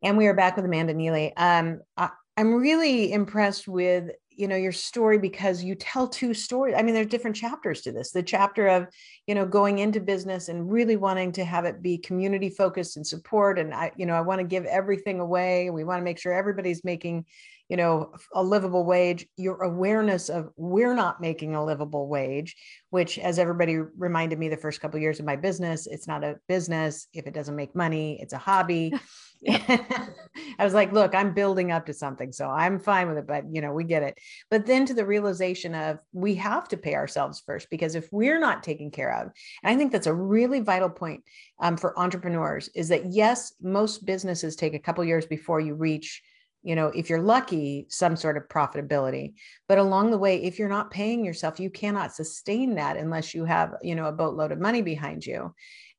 And 0.02 0.18
we 0.18 0.26
are 0.26 0.34
back 0.34 0.56
with 0.56 0.66
Amanda 0.66 0.92
Neely. 0.92 1.34
Um, 1.38 1.80
I, 1.96 2.10
I'm 2.36 2.54
really 2.54 3.12
impressed 3.12 3.66
with 3.66 4.10
you 4.28 4.48
know 4.48 4.56
your 4.56 4.72
story 4.72 5.18
because 5.18 5.62
you 5.62 5.74
tell 5.74 6.08
two 6.08 6.32
stories 6.32 6.74
i 6.78 6.82
mean 6.82 6.94
there's 6.94 7.06
different 7.06 7.36
chapters 7.36 7.82
to 7.82 7.92
this 7.92 8.12
the 8.12 8.22
chapter 8.22 8.66
of 8.66 8.86
you 9.26 9.34
know 9.34 9.44
going 9.44 9.78
into 9.78 10.00
business 10.00 10.48
and 10.48 10.72
really 10.72 10.96
wanting 10.96 11.32
to 11.32 11.44
have 11.44 11.66
it 11.66 11.82
be 11.82 11.98
community 11.98 12.48
focused 12.48 12.96
and 12.96 13.06
support 13.06 13.58
and 13.58 13.74
i 13.74 13.92
you 13.96 14.06
know 14.06 14.14
i 14.14 14.20
want 14.22 14.40
to 14.40 14.46
give 14.46 14.64
everything 14.64 15.20
away 15.20 15.68
we 15.68 15.84
want 15.84 16.00
to 16.00 16.04
make 16.04 16.18
sure 16.18 16.32
everybody's 16.32 16.82
making 16.82 17.24
you 17.72 17.78
know 17.78 18.12
a 18.34 18.42
livable 18.42 18.84
wage 18.84 19.26
your 19.38 19.62
awareness 19.62 20.28
of 20.28 20.50
we're 20.56 20.94
not 20.94 21.22
making 21.22 21.54
a 21.54 21.64
livable 21.64 22.06
wage 22.06 22.54
which 22.90 23.18
as 23.18 23.38
everybody 23.38 23.78
reminded 23.96 24.38
me 24.38 24.50
the 24.50 24.58
first 24.58 24.82
couple 24.82 24.98
of 24.98 25.02
years 25.02 25.18
of 25.18 25.24
my 25.24 25.36
business 25.36 25.86
it's 25.86 26.06
not 26.06 26.22
a 26.22 26.36
business. 26.48 27.06
If 27.14 27.26
it 27.26 27.32
doesn't 27.32 27.56
make 27.56 27.74
money 27.74 28.18
it's 28.20 28.34
a 28.34 28.38
hobby. 28.38 28.92
I 29.48 30.60
was 30.60 30.74
like 30.74 30.92
look 30.92 31.16
i'm 31.16 31.34
building 31.34 31.72
up 31.72 31.86
to 31.86 31.94
something 31.94 32.30
so 32.30 32.48
i'm 32.48 32.78
fine 32.78 33.08
with 33.08 33.18
it 33.18 33.26
but 33.26 33.44
you 33.50 33.60
know 33.60 33.72
we 33.72 33.84
get 33.84 34.04
it. 34.04 34.18
But 34.50 34.66
then 34.66 34.84
to 34.86 34.94
the 34.94 35.06
realization 35.06 35.74
of 35.74 35.98
we 36.12 36.34
have 36.36 36.68
to 36.68 36.76
pay 36.76 36.94
ourselves 36.94 37.42
first 37.44 37.68
because 37.70 37.94
if 37.94 38.06
we're 38.12 38.38
not 38.38 38.62
taken 38.62 38.90
care 38.90 39.12
of 39.14 39.32
and 39.64 39.74
i 39.74 39.76
think 39.76 39.90
that's 39.90 40.06
a 40.06 40.14
really 40.14 40.60
vital 40.60 40.90
point 40.90 41.24
um, 41.58 41.78
for 41.78 41.98
entrepreneurs 41.98 42.68
is 42.76 42.88
that 42.90 43.06
yes 43.06 43.54
most 43.62 44.04
businesses 44.04 44.56
take 44.56 44.74
a 44.74 44.78
couple 44.78 45.02
years 45.04 45.26
before 45.26 45.58
you 45.58 45.74
reach 45.74 46.22
you 46.62 46.74
know 46.76 46.86
if 46.88 47.10
you're 47.10 47.22
lucky 47.22 47.86
some 47.88 48.16
sort 48.16 48.36
of 48.36 48.48
profitability. 48.48 49.34
But 49.68 49.78
along 49.78 50.10
the 50.10 50.18
way 50.18 50.42
if 50.42 50.58
you're 50.58 50.68
not 50.68 50.90
paying 50.90 51.24
yourself 51.24 51.60
you 51.60 51.70
cannot 51.70 52.14
sustain 52.14 52.74
that 52.76 52.96
unless 52.96 53.34
you 53.34 53.44
have 53.44 53.74
you 53.82 53.94
know 53.94 54.06
a 54.06 54.12
boatload 54.12 54.52
of 54.52 54.60
money 54.60 54.82
behind 54.82 55.24
you. 55.24 55.54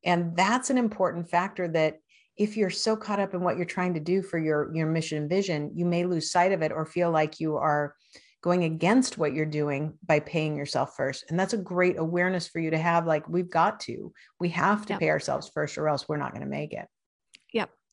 And 0.06 0.36
that's 0.36 0.70
an 0.70 0.78
important 0.78 1.30
factor 1.30 1.68
that 1.70 2.00
if 2.36 2.58
you're 2.58 2.70
so 2.70 2.96
caught 2.96 3.20
up 3.20 3.34
in 3.34 3.42
what 3.42 3.58
you're 3.58 3.66
trying 3.66 3.94
to 3.94 4.00
do 4.00 4.22
for 4.22 4.40
your 4.40 4.74
your 4.76 4.88
mission 4.88 5.20
and 5.20 5.30
vision 5.30 5.72
you 5.76 5.86
may 5.86 6.06
lose 6.06 6.32
sight 6.32 6.52
of 6.52 6.62
it 6.62 6.72
or 6.72 6.86
feel 6.86 7.12
like 7.12 7.40
you 7.40 7.58
are 7.58 7.96
going 8.44 8.66
against 8.66 9.18
what 9.18 9.34
you're 9.34 9.46
doing 9.46 9.94
by 10.06 10.20
paying 10.20 10.58
yourself 10.58 10.96
first. 10.98 11.24
And 11.30 11.40
that's 11.40 11.54
a 11.54 11.58
great 11.58 11.98
awareness 11.98 12.46
for 12.46 12.60
you 12.60 12.72
to 12.72 12.78
have 12.78 13.08
like 13.08 13.28
we've 13.30 13.50
got 13.50 13.80
to 13.82 14.14
we 14.40 14.50
have 14.50 14.86
to 14.88 14.94
yep. 14.94 15.00
pay 15.00 15.10
ourselves 15.10 15.50
first 15.54 15.78
or 15.78 15.88
else 15.88 16.08
we're 16.08 16.18
not 16.18 16.34
going 16.34 16.44
to 16.44 16.50
make 16.50 16.74
it 16.74 16.86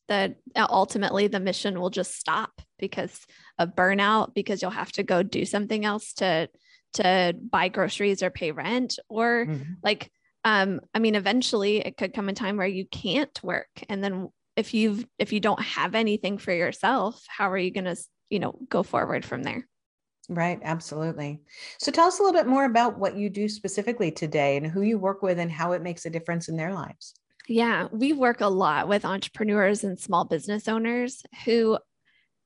that 0.07 0.35
ultimately 0.57 1.27
the 1.27 1.39
mission 1.39 1.79
will 1.79 1.89
just 1.89 2.17
stop 2.17 2.61
because 2.79 3.25
of 3.57 3.75
burnout 3.75 4.33
because 4.33 4.61
you'll 4.61 4.71
have 4.71 4.91
to 4.91 5.03
go 5.03 5.23
do 5.23 5.45
something 5.45 5.85
else 5.85 6.13
to 6.13 6.49
to 6.93 7.33
buy 7.49 7.69
groceries 7.69 8.21
or 8.21 8.29
pay 8.29 8.51
rent 8.51 8.99
or 9.07 9.45
mm-hmm. 9.45 9.73
like 9.83 10.11
um 10.43 10.81
i 10.93 10.99
mean 10.99 11.15
eventually 11.15 11.77
it 11.77 11.95
could 11.95 12.13
come 12.13 12.27
a 12.27 12.33
time 12.33 12.57
where 12.57 12.67
you 12.67 12.85
can't 12.85 13.41
work 13.43 13.69
and 13.87 14.03
then 14.03 14.27
if 14.57 14.73
you've 14.73 15.05
if 15.17 15.31
you 15.31 15.39
don't 15.39 15.61
have 15.61 15.95
anything 15.95 16.37
for 16.37 16.51
yourself 16.51 17.23
how 17.27 17.49
are 17.49 17.57
you 17.57 17.71
going 17.71 17.85
to 17.85 17.95
you 18.29 18.39
know 18.39 18.57
go 18.69 18.83
forward 18.83 19.23
from 19.23 19.43
there 19.43 19.65
Right, 20.29 20.61
absolutely. 20.63 21.41
So 21.77 21.91
tell 21.91 22.07
us 22.07 22.19
a 22.19 22.23
little 22.23 22.39
bit 22.39 22.47
more 22.47 22.63
about 22.63 22.97
what 22.97 23.17
you 23.17 23.29
do 23.29 23.49
specifically 23.49 24.11
today 24.11 24.55
and 24.55 24.65
who 24.65 24.81
you 24.81 24.97
work 24.97 25.21
with 25.21 25.39
and 25.39 25.51
how 25.51 25.73
it 25.73 25.81
makes 25.81 26.05
a 26.05 26.09
difference 26.09 26.47
in 26.47 26.55
their 26.55 26.73
lives. 26.73 27.13
Yeah, 27.47 27.87
we 27.91 28.13
work 28.13 28.41
a 28.41 28.47
lot 28.47 28.87
with 28.87 29.05
entrepreneurs 29.05 29.83
and 29.83 29.99
small 29.99 30.25
business 30.25 30.67
owners 30.67 31.23
who 31.45 31.77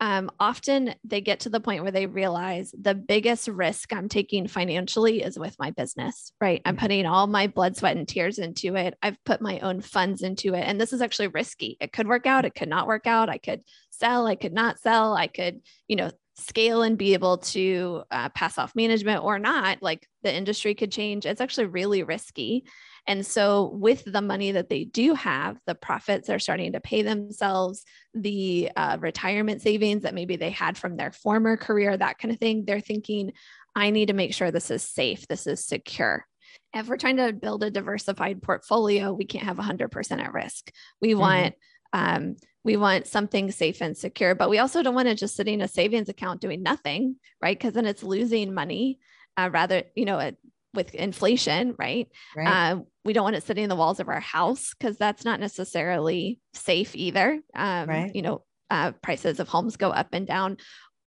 um, 0.01 0.29
often 0.39 0.93
they 1.05 1.21
get 1.21 1.41
to 1.41 1.49
the 1.49 1.61
point 1.61 1.83
where 1.83 1.91
they 1.91 2.05
realize 2.05 2.73
the 2.79 2.93
biggest 2.95 3.47
risk 3.47 3.93
I'm 3.93 4.09
taking 4.09 4.47
financially 4.47 5.21
is 5.21 5.39
with 5.39 5.55
my 5.57 5.71
business, 5.71 6.33
right? 6.41 6.61
I'm 6.65 6.75
mm-hmm. 6.75 6.81
putting 6.81 7.05
all 7.05 7.27
my 7.27 7.47
blood, 7.47 7.77
sweat, 7.77 7.95
and 7.95 8.07
tears 8.07 8.37
into 8.37 8.75
it. 8.75 8.95
I've 9.01 9.23
put 9.23 9.41
my 9.41 9.59
own 9.59 9.79
funds 9.79 10.21
into 10.21 10.53
it. 10.53 10.61
And 10.61 10.79
this 10.79 10.91
is 10.91 11.01
actually 11.01 11.29
risky. 11.29 11.77
It 11.79 11.93
could 11.93 12.07
work 12.07 12.25
out, 12.25 12.45
it 12.45 12.55
could 12.55 12.69
not 12.69 12.87
work 12.87 13.07
out. 13.07 13.29
I 13.29 13.37
could 13.37 13.61
sell, 13.89 14.27
I 14.27 14.35
could 14.35 14.53
not 14.53 14.79
sell, 14.79 15.15
I 15.15 15.27
could, 15.27 15.61
you 15.87 15.95
know, 15.95 16.11
scale 16.37 16.81
and 16.81 16.97
be 16.97 17.13
able 17.13 17.37
to 17.37 18.03
uh, 18.11 18.27
pass 18.29 18.57
off 18.57 18.75
management 18.75 19.23
or 19.23 19.39
not. 19.39 19.81
Like 19.81 20.05
the 20.23 20.35
industry 20.35 20.75
could 20.75 20.91
change. 20.91 21.25
It's 21.25 21.39
actually 21.39 21.67
really 21.67 22.03
risky. 22.03 22.65
And 23.07 23.25
so, 23.25 23.69
with 23.74 24.03
the 24.05 24.21
money 24.21 24.51
that 24.53 24.69
they 24.69 24.83
do 24.83 25.13
have, 25.13 25.57
the 25.67 25.75
profits 25.75 26.29
are 26.29 26.39
starting 26.39 26.74
to 26.74 26.79
pay 26.79 27.03
themselves, 27.03 27.83
the 28.13 28.71
uh, 28.75 28.97
retirement 29.00 29.62
savings 29.62 30.03
that 30.03 30.15
maybe 30.15 30.38
they 30.38 30.50
had 30.50 30.77
from 30.77 30.97
their 30.97 31.12
former 31.12 31.55
career, 31.55 31.95
that 31.95 32.17
kind 32.17 32.33
of 32.33 32.39
thing, 32.39 32.65
they're 32.65 32.79
thinking, 32.79 33.33
I 33.75 33.91
need 33.91 34.07
to 34.07 34.13
make 34.13 34.33
sure 34.33 34.50
this 34.50 34.71
is 34.71 34.81
safe, 34.81 35.27
this 35.27 35.45
is 35.45 35.65
secure. 35.65 36.25
If 36.74 36.88
we're 36.88 36.97
trying 36.97 37.17
to 37.17 37.33
build 37.33 37.63
a 37.63 37.71
diversified 37.71 38.41
portfolio, 38.41 39.13
we 39.13 39.25
can't 39.25 39.45
have 39.45 39.57
100% 39.57 40.19
at 40.19 40.33
risk. 40.33 40.71
We 41.01 41.09
mm-hmm. 41.09 41.19
want 41.19 41.55
um, 41.93 42.35
we 42.65 42.75
want 42.75 43.07
something 43.07 43.51
safe 43.51 43.79
and 43.79 43.95
secure, 43.95 44.35
but 44.35 44.50
we 44.50 44.57
also 44.57 44.81
don't 44.81 44.95
want 44.95 45.07
to 45.07 45.15
just 45.15 45.35
sitting 45.35 45.62
a 45.62 45.67
savings 45.67 46.09
account 46.09 46.41
doing 46.41 46.63
nothing, 46.63 47.15
right? 47.41 47.57
Because 47.57 47.74
then 47.74 47.85
it's 47.85 48.03
losing 48.03 48.53
money. 48.53 49.00
Uh, 49.38 49.50
rather, 49.53 49.83
you 49.95 50.03
know, 50.03 50.17
it, 50.19 50.38
with 50.75 50.94
inflation, 50.94 51.75
right? 51.77 52.08
right. 52.36 52.72
Uh, 52.72 52.82
we 53.03 53.13
don't 53.13 53.24
want 53.24 53.36
it 53.36 53.44
sitting 53.44 53.63
in 53.63 53.70
the 53.70 53.75
walls 53.75 54.00
of 54.00 54.10
our 54.10 54.20
house 54.20 54.74
because 54.77 54.98
that's 54.98 55.25
not 55.25 55.39
necessarily 55.39 56.39
safe 56.53 56.96
either. 56.96 57.39
Um, 57.55 57.89
right. 57.89 58.12
You 58.13 58.22
know, 58.22 58.44
uh, 58.70 58.91
prices 59.03 59.39
of 59.39 59.48
homes 59.48 59.77
go 59.77 59.89
up 59.89 60.10
and 60.13 60.27
down, 60.27 60.58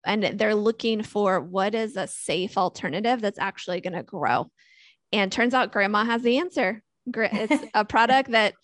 and 0.05 0.39
they're 0.39 0.55
looking 0.55 1.03
for 1.03 1.41
what 1.41 1.75
is 1.75 1.97
a 1.97 2.07
safe 2.07 2.57
alternative 2.57 3.21
that's 3.21 3.39
actually 3.39 3.81
going 3.81 3.95
to 3.95 4.03
grow. 4.03 4.51
And 5.13 5.31
turns 5.31 5.55
out 5.55 5.73
grandma 5.73 6.05
has 6.05 6.23
the 6.23 6.39
answer. 6.39 6.83
It's 7.15 7.65
a 7.75 7.85
product 7.85 8.31
that 8.31 8.55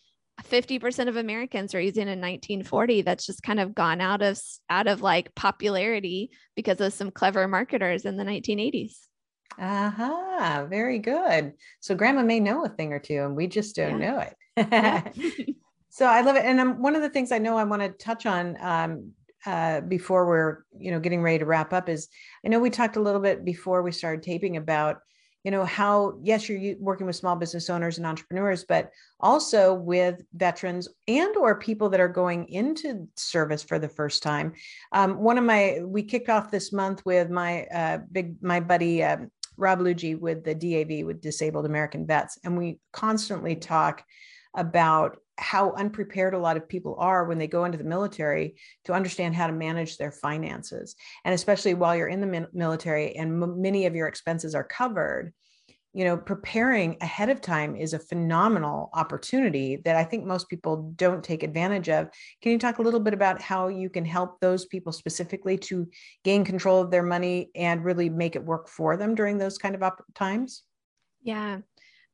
50% 0.44 1.08
of 1.08 1.16
Americans 1.16 1.74
are 1.74 1.80
using 1.80 2.02
in 2.02 2.20
1940 2.20 3.02
that's 3.02 3.26
just 3.26 3.42
kind 3.42 3.58
of 3.58 3.74
gone 3.74 4.00
out 4.00 4.22
of 4.22 4.40
out 4.70 4.86
of 4.86 5.02
like 5.02 5.34
popularity 5.34 6.30
because 6.54 6.80
of 6.80 6.92
some 6.92 7.10
clever 7.10 7.48
marketers 7.48 8.04
in 8.04 8.16
the 8.16 8.24
1980s. 8.24 9.07
Aha, 9.58 10.38
uh-huh. 10.38 10.66
very 10.66 10.98
good. 10.98 11.54
So 11.80 11.94
grandma 11.94 12.22
may 12.22 12.40
know 12.40 12.64
a 12.64 12.68
thing 12.68 12.92
or 12.92 12.98
two 12.98 13.22
and 13.24 13.36
we 13.36 13.46
just 13.46 13.76
don't 13.76 14.00
yeah. 14.00 14.10
know 14.10 14.18
it. 14.20 14.36
Yeah. 14.56 15.54
so 15.90 16.06
I 16.06 16.20
love 16.20 16.36
it. 16.36 16.44
And 16.44 16.60
um, 16.60 16.80
one 16.80 16.94
of 16.94 17.02
the 17.02 17.10
things 17.10 17.32
I 17.32 17.38
know 17.38 17.56
I 17.56 17.64
want 17.64 17.82
to 17.82 17.88
touch 17.88 18.26
on 18.26 18.56
um, 18.60 19.12
uh, 19.46 19.80
before 19.80 20.26
we're, 20.26 20.58
you 20.78 20.90
know, 20.90 21.00
getting 21.00 21.22
ready 21.22 21.38
to 21.38 21.44
wrap 21.44 21.72
up 21.72 21.88
is 21.88 22.08
I 22.44 22.48
know 22.48 22.60
we 22.60 22.70
talked 22.70 22.96
a 22.96 23.02
little 23.02 23.20
bit 23.20 23.44
before 23.44 23.82
we 23.82 23.92
started 23.92 24.22
taping 24.22 24.56
about 24.56 24.98
you 25.44 25.52
know 25.52 25.64
how 25.64 26.18
yes 26.22 26.48
you're 26.48 26.76
working 26.78 27.06
with 27.06 27.16
small 27.16 27.36
business 27.36 27.70
owners 27.70 27.96
and 27.96 28.06
entrepreneurs 28.06 28.64
but 28.64 28.90
also 29.20 29.72
with 29.72 30.20
veterans 30.34 30.88
and 31.06 31.36
or 31.36 31.58
people 31.58 31.88
that 31.88 32.00
are 32.00 32.08
going 32.08 32.48
into 32.48 33.08
service 33.16 33.62
for 33.62 33.78
the 33.78 33.88
first 33.88 34.22
time 34.22 34.52
um, 34.92 35.16
one 35.18 35.38
of 35.38 35.44
my 35.44 35.78
we 35.84 36.02
kicked 36.02 36.28
off 36.28 36.50
this 36.50 36.72
month 36.72 37.02
with 37.06 37.30
my 37.30 37.62
uh, 37.66 37.98
big 38.10 38.34
my 38.42 38.60
buddy 38.60 39.02
um, 39.02 39.30
Rob 39.58 39.80
Luigi 39.80 40.14
with 40.14 40.44
the 40.44 40.54
DAV 40.54 41.04
with 41.04 41.20
Disabled 41.20 41.66
American 41.66 42.06
Vets, 42.06 42.38
and 42.44 42.56
we 42.56 42.78
constantly 42.92 43.56
talk 43.56 44.04
about 44.54 45.18
how 45.36 45.72
unprepared 45.72 46.34
a 46.34 46.38
lot 46.38 46.56
of 46.56 46.68
people 46.68 46.96
are 46.98 47.24
when 47.24 47.38
they 47.38 47.46
go 47.46 47.64
into 47.64 47.78
the 47.78 47.84
military 47.84 48.56
to 48.84 48.92
understand 48.92 49.34
how 49.34 49.46
to 49.46 49.52
manage 49.52 49.96
their 49.96 50.10
finances. 50.10 50.96
And 51.24 51.34
especially 51.34 51.74
while 51.74 51.94
you're 51.94 52.08
in 52.08 52.20
the 52.20 52.48
military 52.52 53.14
and 53.14 53.60
many 53.60 53.86
of 53.86 53.94
your 53.94 54.08
expenses 54.08 54.54
are 54.54 54.64
covered, 54.64 55.32
you 55.98 56.04
know, 56.04 56.16
preparing 56.16 56.96
ahead 57.00 57.28
of 57.28 57.40
time 57.40 57.74
is 57.74 57.92
a 57.92 57.98
phenomenal 57.98 58.88
opportunity 58.94 59.74
that 59.84 59.96
I 59.96 60.04
think 60.04 60.24
most 60.24 60.48
people 60.48 60.92
don't 60.94 61.24
take 61.24 61.42
advantage 61.42 61.88
of. 61.88 62.08
Can 62.40 62.52
you 62.52 62.58
talk 62.60 62.78
a 62.78 62.82
little 62.82 63.00
bit 63.00 63.14
about 63.14 63.42
how 63.42 63.66
you 63.66 63.90
can 63.90 64.04
help 64.04 64.38
those 64.38 64.64
people 64.64 64.92
specifically 64.92 65.58
to 65.58 65.88
gain 66.22 66.44
control 66.44 66.80
of 66.80 66.92
their 66.92 67.02
money 67.02 67.50
and 67.56 67.84
really 67.84 68.08
make 68.08 68.36
it 68.36 68.44
work 68.44 68.68
for 68.68 68.96
them 68.96 69.16
during 69.16 69.38
those 69.38 69.58
kind 69.58 69.74
of 69.74 69.82
op- 69.82 70.04
times? 70.14 70.62
Yeah. 71.20 71.62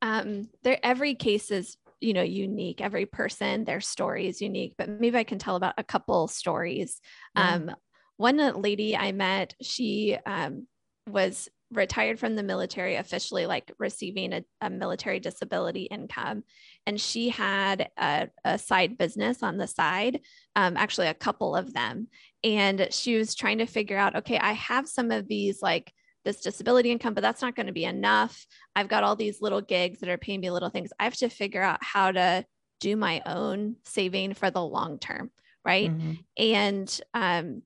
Um, 0.00 0.48
there, 0.62 0.78
every 0.82 1.14
case 1.14 1.50
is 1.50 1.76
you 2.00 2.14
know 2.14 2.22
unique 2.22 2.80
every 2.80 3.06
person 3.06 3.64
their 3.64 3.80
story 3.80 4.26
is 4.26 4.42
unique 4.42 4.74
but 4.76 4.88
maybe 4.88 5.16
i 5.16 5.24
can 5.24 5.38
tell 5.38 5.56
about 5.56 5.74
a 5.78 5.84
couple 5.84 6.26
stories 6.26 7.00
yeah. 7.34 7.54
um, 7.54 7.70
one 8.16 8.36
lady 8.60 8.94
i 8.96 9.12
met 9.12 9.54
she 9.62 10.18
um, 10.26 10.66
was 11.08 11.48
retired 11.76 12.18
from 12.18 12.36
the 12.36 12.42
military 12.42 12.96
officially 12.96 13.46
like 13.46 13.70
receiving 13.78 14.32
a, 14.32 14.44
a 14.60 14.70
military 14.70 15.20
disability 15.20 15.84
income 15.84 16.44
and 16.86 17.00
she 17.00 17.28
had 17.28 17.90
a, 17.98 18.28
a 18.44 18.58
side 18.58 18.98
business 18.98 19.42
on 19.42 19.56
the 19.56 19.66
side 19.66 20.20
um, 20.56 20.76
actually 20.76 21.08
a 21.08 21.14
couple 21.14 21.56
of 21.56 21.72
them. 21.72 22.08
And 22.42 22.88
she 22.90 23.16
was 23.16 23.34
trying 23.34 23.58
to 23.58 23.66
figure 23.66 23.96
out 23.96 24.16
okay 24.16 24.38
i 24.38 24.52
have 24.52 24.88
some 24.88 25.10
of 25.10 25.28
these 25.28 25.62
like 25.62 25.92
this 26.24 26.40
disability 26.40 26.90
income 26.90 27.14
but 27.14 27.22
that's 27.22 27.42
not 27.42 27.54
going 27.54 27.66
to 27.66 27.72
be 27.72 27.84
enough. 27.84 28.46
I've 28.74 28.88
got 28.88 29.04
all 29.04 29.16
these 29.16 29.42
little 29.42 29.60
gigs 29.60 30.00
that 30.00 30.08
are 30.08 30.18
paying 30.18 30.40
me 30.40 30.50
little 30.50 30.70
things. 30.70 30.90
I 30.98 31.04
have 31.04 31.16
to 31.18 31.28
figure 31.28 31.62
out 31.62 31.82
how 31.82 32.12
to 32.12 32.44
do 32.80 32.96
my 32.96 33.22
own 33.26 33.76
saving 33.84 34.34
for 34.34 34.50
the 34.50 34.62
long 34.62 34.98
term 34.98 35.30
right? 35.64 35.90
Mm-hmm. 35.90 36.12
and 36.38 37.00
um, 37.14 37.62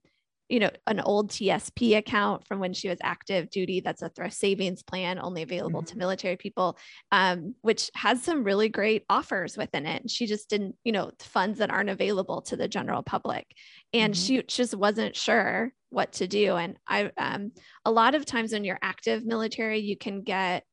you 0.49 0.61
know, 0.61 0.71
an 0.87 1.01
old 1.01 1.31
TSP 1.31 1.97
account 1.97 2.47
from 2.47 2.59
when 2.59 2.73
she 2.73 2.89
was 2.89 2.99
active 3.03 3.51
duty. 3.51 3.81
That's 3.81 4.03
a 4.03 4.09
thrift 4.09 4.35
savings 4.35 4.83
plan 4.83 5.19
only 5.21 5.43
available 5.43 5.81
mm-hmm. 5.81 5.93
to 5.93 5.99
military 5.99 6.37
people, 6.37 6.79
um, 7.13 7.55
which 7.61 7.91
has 7.95 8.23
some 8.23 8.45
really 8.45 8.69
great 8.69 9.05
offers 9.11 9.57
within 9.57 9.87
it. 9.87 10.11
She 10.11 10.27
just 10.27 10.49
didn't, 10.49 10.77
you 10.85 10.93
know, 10.93 11.11
funds 11.21 11.59
that 11.59 11.71
aren't 11.71 11.91
available 11.91 12.43
to 12.43 12.57
the 12.57 12.69
general 12.69 13.03
public. 13.03 13.47
And 13.93 14.15
mm-hmm. 14.15 14.23
she 14.23 14.43
just 14.43 14.75
wasn't 14.75 15.17
sure 15.17 15.73
what 15.91 16.13
to 16.15 16.27
do. 16.27 16.57
And 16.57 16.77
I, 16.87 17.11
um, 17.19 17.53
a 17.85 17.91
lot 17.91 18.15
of 18.15 18.25
times 18.25 18.53
when 18.53 18.65
you're 18.65 18.79
active 18.83 19.25
military, 19.25 19.81
you 19.81 19.97
can 19.97 20.23
get 20.23 20.65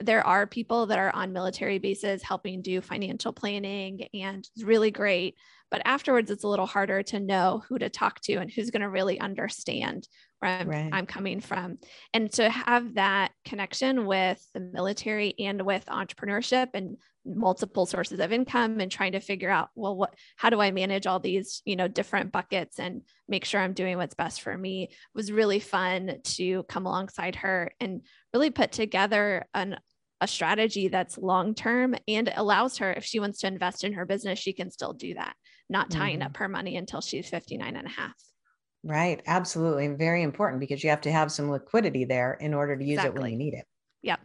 there 0.00 0.26
are 0.26 0.46
people 0.46 0.86
that 0.86 0.98
are 0.98 1.14
on 1.14 1.32
military 1.32 1.78
bases 1.78 2.22
helping 2.22 2.60
do 2.60 2.80
financial 2.80 3.32
planning 3.32 4.08
and 4.12 4.38
it's 4.38 4.64
really 4.64 4.90
great 4.90 5.36
but 5.72 5.80
afterwards, 5.86 6.30
it's 6.30 6.44
a 6.44 6.48
little 6.48 6.66
harder 6.66 7.02
to 7.02 7.18
know 7.18 7.64
who 7.66 7.78
to 7.78 7.88
talk 7.88 8.20
to 8.20 8.34
and 8.34 8.50
who's 8.50 8.70
going 8.70 8.82
to 8.82 8.90
really 8.90 9.18
understand 9.18 10.06
where 10.38 10.50
I'm, 10.50 10.68
right. 10.68 10.90
I'm, 10.92 11.06
coming 11.06 11.40
from. 11.40 11.78
And 12.12 12.30
to 12.32 12.50
have 12.50 12.96
that 12.96 13.32
connection 13.46 14.04
with 14.04 14.46
the 14.52 14.60
military 14.60 15.34
and 15.38 15.62
with 15.62 15.86
entrepreneurship 15.86 16.68
and 16.74 16.98
multiple 17.24 17.86
sources 17.86 18.20
of 18.20 18.32
income 18.32 18.80
and 18.80 18.92
trying 18.92 19.12
to 19.12 19.20
figure 19.20 19.48
out, 19.48 19.70
well, 19.74 19.96
what, 19.96 20.14
how 20.36 20.50
do 20.50 20.60
I 20.60 20.72
manage 20.72 21.06
all 21.06 21.20
these, 21.20 21.62
you 21.64 21.76
know, 21.76 21.88
different 21.88 22.32
buckets 22.32 22.78
and 22.78 23.00
make 23.26 23.46
sure 23.46 23.58
I'm 23.58 23.72
doing 23.72 23.96
what's 23.96 24.14
best 24.14 24.42
for 24.42 24.56
me 24.58 24.90
was 25.14 25.32
really 25.32 25.60
fun 25.60 26.18
to 26.22 26.64
come 26.64 26.84
alongside 26.84 27.36
her 27.36 27.72
and 27.80 28.02
really 28.34 28.50
put 28.50 28.72
together 28.72 29.46
an, 29.54 29.78
a 30.20 30.28
strategy 30.28 30.88
that's 30.88 31.16
long 31.16 31.54
term 31.54 31.94
and 32.06 32.30
allows 32.36 32.78
her 32.78 32.92
if 32.92 33.04
she 33.04 33.20
wants 33.20 33.40
to 33.40 33.48
invest 33.48 33.84
in 33.84 33.94
her 33.94 34.06
business 34.06 34.38
she 34.38 34.52
can 34.52 34.70
still 34.70 34.92
do 34.92 35.14
that 35.14 35.34
not 35.68 35.90
tying 35.90 36.18
mm-hmm. 36.18 36.26
up 36.26 36.36
her 36.36 36.48
money 36.48 36.76
until 36.76 37.00
she's 37.00 37.28
59 37.28 37.76
and 37.76 37.86
a 37.86 37.90
half. 37.90 38.14
Right. 38.84 39.22
Absolutely. 39.26 39.88
Very 39.88 40.22
important 40.22 40.60
because 40.60 40.82
you 40.82 40.90
have 40.90 41.02
to 41.02 41.12
have 41.12 41.30
some 41.30 41.50
liquidity 41.50 42.04
there 42.04 42.34
in 42.34 42.52
order 42.52 42.76
to 42.76 42.84
use 42.84 42.98
exactly. 42.98 43.18
it 43.18 43.22
when 43.22 43.32
you 43.32 43.38
need 43.38 43.54
it. 43.54 43.64
Yep. 44.02 44.20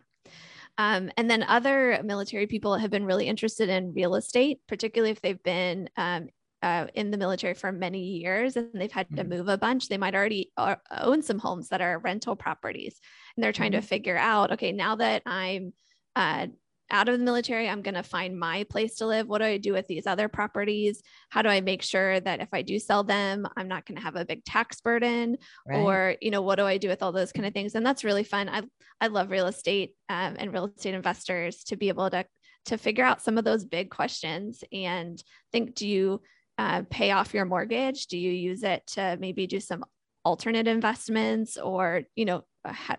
Um, 0.80 1.12
and 1.17 1.30
then 1.30 1.43
other 1.43 2.02
military 2.04 2.47
people 2.47 2.76
have 2.76 2.91
been 2.91 3.06
really 3.06 3.28
interested 3.28 3.69
in 3.69 3.93
real 3.93 4.15
estate, 4.15 4.60
particularly 4.67 5.12
if 5.12 5.21
they've 5.21 5.41
been 5.41 5.89
um, 5.95 6.30
uh, 6.63 6.88
in 6.95 7.12
the 7.12 7.17
military 7.17 7.54
for 7.54 7.71
many 7.71 8.00
years 8.00 8.56
and 8.56 8.69
they've 8.73 8.91
had 8.91 9.08
mm-hmm. 9.08 9.17
to 9.17 9.23
move 9.23 9.47
a 9.47 9.58
bunch. 9.58 9.89
They 9.89 9.97
might 9.97 10.15
already 10.15 10.52
uh, 10.58 10.76
own 10.91 11.21
some 11.21 11.39
homes 11.39 11.69
that 11.69 11.82
are 11.82 12.00
rental 12.00 12.36
properties, 12.36 13.00
and 13.36 13.43
they're 13.43 13.54
trying 13.54 13.71
mm-hmm. 13.71 13.82
to 13.82 13.88
figure 13.88 14.17
out, 14.17 14.54
okay, 14.54 14.71
now 14.71 14.95
that 14.95 15.23
I'm 15.26 15.73
uh, 16.15 16.47
out 16.89 17.10
of 17.10 17.17
the 17.17 17.23
military, 17.26 17.67
I'm 17.67 17.82
going 17.82 17.95
to 17.95 18.04
find 18.04 18.39
my 18.39 18.63
place 18.69 18.95
to 18.95 19.06
live. 19.06 19.28
What 19.28 19.39
do 19.39 19.45
I 19.45 19.58
do 19.58 19.73
with 19.73 19.88
these 19.88 20.08
other 20.08 20.28
properties? 20.28 21.02
How 21.30 21.41
do 21.41 21.50
I 21.50 21.62
make 21.62 21.82
sure 21.82 22.19
that 22.19 22.39
if 22.39 22.50
I 22.54 22.62
do 22.62 22.80
sell 22.80 23.04
them, 23.04 23.47
I'm 23.58 23.67
not 23.67 23.86
going 23.86 23.97
to 23.97 24.04
have 24.04 24.15
a 24.15 24.26
big 24.26 24.45
tax 24.45 24.82
burden? 24.82 25.38
Right. 25.67 25.80
Or, 25.80 26.15
you 26.21 26.32
know, 26.32 26.41
what 26.41 26.56
do 26.56 26.65
I 26.65 26.78
do 26.78 26.88
with 26.88 27.04
all 27.04 27.12
those 27.12 27.32
kind 27.32 27.45
of 27.45 27.54
things? 27.54 27.76
And 27.76 27.86
that's 27.86 28.04
really 28.04 28.23
fun. 28.23 28.50
I, 28.50 28.63
I 29.02 29.08
love 29.08 29.32
real 29.32 29.47
estate 29.47 29.95
um, 30.10 30.36
and 30.39 30.54
real 30.54 30.67
estate 30.67 30.93
investors 30.93 31.63
to 31.65 31.76
be 31.76 31.89
able 31.89 32.10
to, 32.10 32.26
to 32.65 32.78
figure 32.78 33.06
out 33.06 33.21
some 33.21 33.38
of 33.38 33.43
those 33.43 33.65
big 33.65 33.89
questions 33.89 34.63
and 34.71 35.21
think, 35.52 35.76
do 35.76 35.88
you 35.88 36.21
uh, 36.58 36.84
pay 36.89 37.12
off 37.12 37.34
your 37.34 37.45
mortgage? 37.45 38.08
Do 38.08 38.17
you 38.17 38.32
use 38.32 38.63
it 38.63 38.88
to 38.93 39.17
maybe 39.19 39.45
do 39.45 39.60
some 39.60 39.84
alternate 40.28 40.68
investments 40.68 41.58
or, 41.58 42.04
you 42.18 42.26
know, 42.26 42.44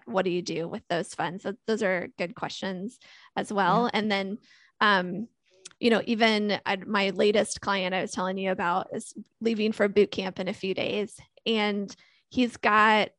what 0.07 0.25
do 0.25 0.31
you 0.31 0.41
do 0.41 0.67
with 0.67 0.83
those 0.89 1.15
funds? 1.15 1.43
So 1.43 1.53
those 1.67 1.83
are 1.83 2.09
good 2.17 2.35
questions 2.35 2.99
as 3.37 3.53
well. 3.53 3.85
Yeah. 3.85 4.01
And 4.01 4.11
then, 4.11 4.39
um, 4.81 5.29
you 5.79 5.91
know, 5.91 6.01
even 6.07 6.59
my 6.87 7.11
latest 7.11 7.61
client 7.61 7.95
I 7.95 8.01
was 8.01 8.13
telling 8.13 8.39
you 8.39 8.51
about 8.51 8.89
is 8.95 9.13
leaving 9.43 9.73
for 9.73 9.89
boot 9.89 10.11
camp 10.11 10.41
in 10.41 10.49
a 10.49 10.55
few 10.55 10.73
days, 10.73 11.21
and 11.45 11.95
he's 12.31 12.57
got 12.57 13.11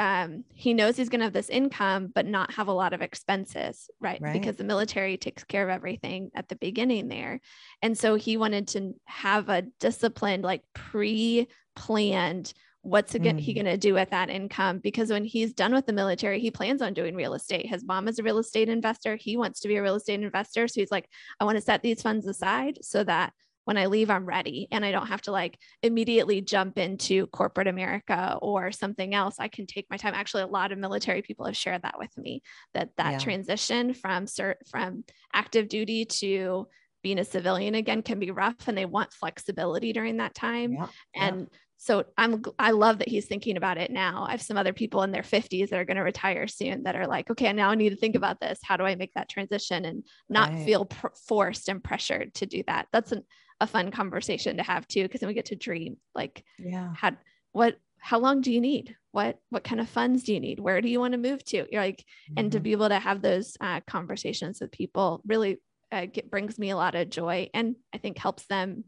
um, 0.00 0.44
he 0.54 0.74
knows 0.74 0.96
he's 0.96 1.08
going 1.08 1.20
to 1.20 1.26
have 1.26 1.32
this 1.32 1.48
income, 1.48 2.12
but 2.14 2.24
not 2.24 2.52
have 2.52 2.68
a 2.68 2.72
lot 2.72 2.92
of 2.92 3.02
expenses, 3.02 3.90
right? 4.00 4.20
right? 4.20 4.32
Because 4.32 4.54
the 4.54 4.62
military 4.62 5.16
takes 5.16 5.42
care 5.42 5.64
of 5.64 5.70
everything 5.70 6.30
at 6.36 6.48
the 6.48 6.54
beginning 6.54 7.08
there. 7.08 7.40
And 7.82 7.98
so 7.98 8.14
he 8.14 8.36
wanted 8.36 8.68
to 8.68 8.94
have 9.06 9.48
a 9.48 9.62
disciplined, 9.80 10.44
like 10.44 10.62
pre 10.72 11.48
planned 11.74 12.52
what's 12.88 13.12
mm. 13.12 13.38
he 13.38 13.52
going 13.52 13.66
to 13.66 13.76
do 13.76 13.94
with 13.94 14.10
that 14.10 14.30
income 14.30 14.78
because 14.78 15.10
when 15.10 15.24
he's 15.24 15.52
done 15.52 15.74
with 15.74 15.86
the 15.86 15.92
military 15.92 16.40
he 16.40 16.50
plans 16.50 16.80
on 16.80 16.94
doing 16.94 17.14
real 17.14 17.34
estate 17.34 17.66
his 17.66 17.84
mom 17.84 18.08
is 18.08 18.18
a 18.18 18.22
real 18.22 18.38
estate 18.38 18.68
investor 18.68 19.16
he 19.16 19.36
wants 19.36 19.60
to 19.60 19.68
be 19.68 19.76
a 19.76 19.82
real 19.82 19.96
estate 19.96 20.20
investor 20.20 20.66
so 20.66 20.80
he's 20.80 20.90
like 20.90 21.08
i 21.38 21.44
want 21.44 21.56
to 21.56 21.62
set 21.62 21.82
these 21.82 22.00
funds 22.02 22.26
aside 22.26 22.78
so 22.82 23.04
that 23.04 23.32
when 23.64 23.76
i 23.76 23.86
leave 23.86 24.08
i'm 24.08 24.24
ready 24.24 24.66
and 24.70 24.84
i 24.84 24.90
don't 24.90 25.08
have 25.08 25.20
to 25.20 25.30
like 25.30 25.58
immediately 25.82 26.40
jump 26.40 26.78
into 26.78 27.26
corporate 27.26 27.68
america 27.68 28.38
or 28.40 28.72
something 28.72 29.14
else 29.14 29.36
i 29.38 29.48
can 29.48 29.66
take 29.66 29.86
my 29.90 29.96
time 29.96 30.14
actually 30.14 30.42
a 30.42 30.46
lot 30.46 30.72
of 30.72 30.78
military 30.78 31.20
people 31.20 31.44
have 31.44 31.56
shared 31.56 31.82
that 31.82 31.98
with 31.98 32.16
me 32.16 32.42
that 32.72 32.88
that 32.96 33.12
yeah. 33.12 33.18
transition 33.18 33.92
from 33.92 34.24
cert 34.24 34.54
from 34.70 35.04
active 35.34 35.68
duty 35.68 36.06
to 36.06 36.66
being 37.02 37.18
a 37.18 37.24
civilian 37.24 37.74
again 37.74 38.02
can 38.02 38.18
be 38.18 38.30
rough 38.30 38.66
and 38.66 38.76
they 38.76 38.84
want 38.84 39.12
flexibility 39.12 39.92
during 39.92 40.16
that 40.16 40.34
time. 40.34 40.72
Yeah, 40.72 40.86
and 41.14 41.40
yeah. 41.40 41.46
So 41.80 42.04
I'm 42.16 42.42
I 42.58 42.72
love 42.72 42.98
that 42.98 43.08
he's 43.08 43.26
thinking 43.26 43.56
about 43.56 43.78
it 43.78 43.90
now. 43.90 44.24
I 44.26 44.32
have 44.32 44.42
some 44.42 44.56
other 44.56 44.72
people 44.72 45.02
in 45.04 45.12
their 45.12 45.22
50s 45.22 45.70
that 45.70 45.78
are 45.78 45.84
going 45.84 45.96
to 45.96 46.02
retire 46.02 46.46
soon 46.48 46.82
that 46.82 46.96
are 46.96 47.06
like, 47.06 47.30
okay, 47.30 47.52
now 47.52 47.70
I 47.70 47.76
need 47.76 47.90
to 47.90 47.96
think 47.96 48.16
about 48.16 48.40
this. 48.40 48.58
How 48.62 48.76
do 48.76 48.84
I 48.84 48.96
make 48.96 49.14
that 49.14 49.28
transition 49.28 49.84
and 49.84 50.04
not 50.28 50.50
right. 50.50 50.64
feel 50.64 50.84
pr- 50.86 51.06
forced 51.26 51.68
and 51.68 51.82
pressured 51.82 52.34
to 52.34 52.46
do 52.46 52.64
that? 52.66 52.88
That's 52.92 53.12
an, 53.12 53.22
a 53.60 53.66
fun 53.66 53.90
conversation 53.90 54.56
to 54.56 54.62
have 54.62 54.86
too 54.86 55.02
because 55.02 55.20
then 55.20 55.28
we 55.28 55.34
get 55.34 55.46
to 55.46 55.56
dream 55.56 55.96
like 56.14 56.44
yeah 56.58 56.92
how 56.96 57.12
what 57.52 57.76
how 57.98 58.18
long 58.18 58.40
do 58.40 58.52
you 58.52 58.60
need 58.60 58.96
what 59.10 59.38
what 59.50 59.64
kind 59.64 59.80
of 59.80 59.88
funds 59.88 60.22
do 60.22 60.32
you 60.32 60.40
need 60.40 60.60
where 60.60 60.80
do 60.80 60.88
you 60.88 61.00
want 61.00 61.12
to 61.12 61.18
move 61.18 61.44
to 61.44 61.66
you're 61.70 61.82
like 61.82 61.98
mm-hmm. 61.98 62.34
and 62.36 62.52
to 62.52 62.58
mm-hmm. 62.58 62.64
be 62.64 62.72
able 62.72 62.88
to 62.88 62.98
have 62.98 63.20
those 63.20 63.56
uh, 63.60 63.80
conversations 63.86 64.60
with 64.60 64.70
people 64.70 65.22
really 65.26 65.58
uh, 65.90 66.06
get, 66.06 66.30
brings 66.30 66.58
me 66.58 66.70
a 66.70 66.76
lot 66.76 66.94
of 66.94 67.10
joy 67.10 67.48
and 67.52 67.74
i 67.92 67.98
think 67.98 68.18
helps 68.18 68.46
them 68.46 68.84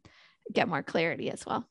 get 0.53 0.69
more 0.69 0.83
clarity 0.83 1.31
as 1.31 1.45
well 1.45 1.65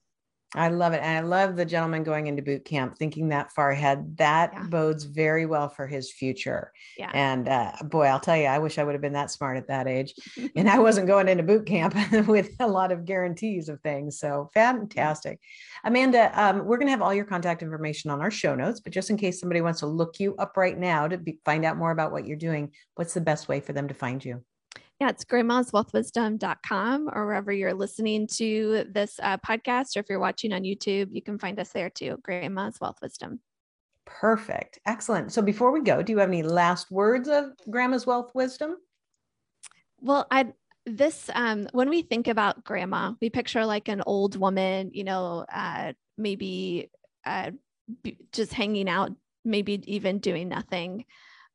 I 0.56 0.70
love 0.70 0.94
it. 0.94 1.02
And 1.04 1.18
I 1.18 1.28
love 1.28 1.56
the 1.56 1.66
gentleman 1.66 2.04
going 2.04 2.26
into 2.26 2.42
boot 2.42 2.66
camp 2.66 2.98
thinking 2.98 3.30
that 3.30 3.52
far 3.52 3.70
ahead. 3.70 4.18
That 4.18 4.52
yeah. 4.52 4.64
bodes 4.64 5.04
very 5.04 5.46
well 5.46 5.70
for 5.70 5.86
his 5.86 6.12
future. 6.12 6.72
Yeah. 6.98 7.12
And 7.14 7.48
uh, 7.48 7.74
boy, 7.84 8.06
I'll 8.06 8.20
tell 8.20 8.36
you, 8.36 8.46
I 8.46 8.58
wish 8.58 8.80
I 8.80 8.84
would 8.84 8.94
have 8.94 9.02
been 9.02 9.14
that 9.14 9.30
smart 9.30 9.58
at 9.58 9.68
that 9.68 9.88
age. 9.88 10.16
and 10.56 10.68
I 10.68 10.80
wasn't 10.80 11.08
going 11.08 11.28
into 11.28 11.44
boot 11.44 11.68
camp 11.68 11.96
with 12.28 12.56
a 12.60 12.68
lot 12.68 12.92
of 12.92 13.06
guarantees 13.06 13.70
of 13.70 13.80
things. 13.82 14.20
So 14.20 14.50
fantastic. 14.54 15.40
Amanda, 15.84 16.32
um, 16.34 16.66
we're 16.66 16.78
going 16.78 16.88
to 16.88 16.92
have 16.92 17.04
all 17.04 17.14
your 17.14 17.26
contact 17.26 17.62
information 17.62 18.10
on 18.10 18.22
our 18.22 18.32
show 18.32 18.56
notes, 18.56 18.80
but 18.80 18.92
just 18.92 19.12
in 19.12 19.18
case 19.18 19.40
somebody 19.40 19.62
wants 19.62 19.82
to 19.82 19.88
look 19.88 20.20
you 20.20 20.36
up 20.38 20.58
right 20.58 20.78
now 20.78 21.08
to 21.08 21.18
be, 21.18 21.40
find 21.46 21.64
out 21.64 21.78
more 21.78 21.92
about 21.92 22.12
what 22.12 22.26
you're 22.26 22.38
doing, 22.38 22.72
what's 22.96 23.14
the 23.14 23.22
best 23.22 23.48
way 23.48 23.60
for 23.60 23.74
them 23.74 23.88
to 23.88 23.94
find 23.94 24.26
you? 24.26 24.44
Yeah, 25.00 25.10
it's 25.10 25.24
grandmaswealthwisdom.com 25.24 27.10
or 27.14 27.26
wherever 27.26 27.52
you're 27.54 27.74
listening 27.74 28.28
to 28.28 28.86
this 28.92 29.18
uh, 29.24 29.38
podcast, 29.38 29.96
or 29.96 30.02
if 30.02 30.08
you're 30.10 30.20
watching 30.20 30.52
on 30.52 30.64
YouTube, 30.64 31.10
you 31.12 31.22
can 31.22 31.40
find 31.40 31.58
us 31.58 31.70
there 31.70 31.90
too. 31.90 32.18
Grandma's 32.22 32.80
Wealth 32.82 32.98
Wisdom. 33.02 33.40
Perfect. 34.06 34.80
Excellent. 34.86 35.32
So 35.32 35.42
before 35.42 35.72
we 35.72 35.82
go, 35.82 36.02
do 36.02 36.12
you 36.12 36.20
have 36.20 36.28
any 36.28 36.44
last 36.44 36.92
words 36.92 37.30
of 37.30 37.52
Grandma's 37.70 38.06
Wealth 38.06 38.32
Wisdom? 38.34 38.76
Well, 40.02 40.28
I 40.32 40.54
this 40.86 41.30
um 41.36 41.68
when 41.72 41.90
we 41.90 42.02
think 42.02 42.28
about 42.28 42.64
grandma, 42.64 43.14
we 43.22 43.30
picture 43.30 43.66
like 43.66 43.88
an 43.88 44.02
old 44.06 44.36
woman, 44.36 44.92
you 44.94 45.04
know, 45.04 45.46
uh 45.54 45.94
maybe 46.18 46.90
uh 47.26 47.52
just 48.34 48.54
hanging 48.54 48.90
out, 48.90 49.12
maybe 49.46 49.82
even 49.86 50.20
doing 50.20 50.50
nothing. 50.50 51.06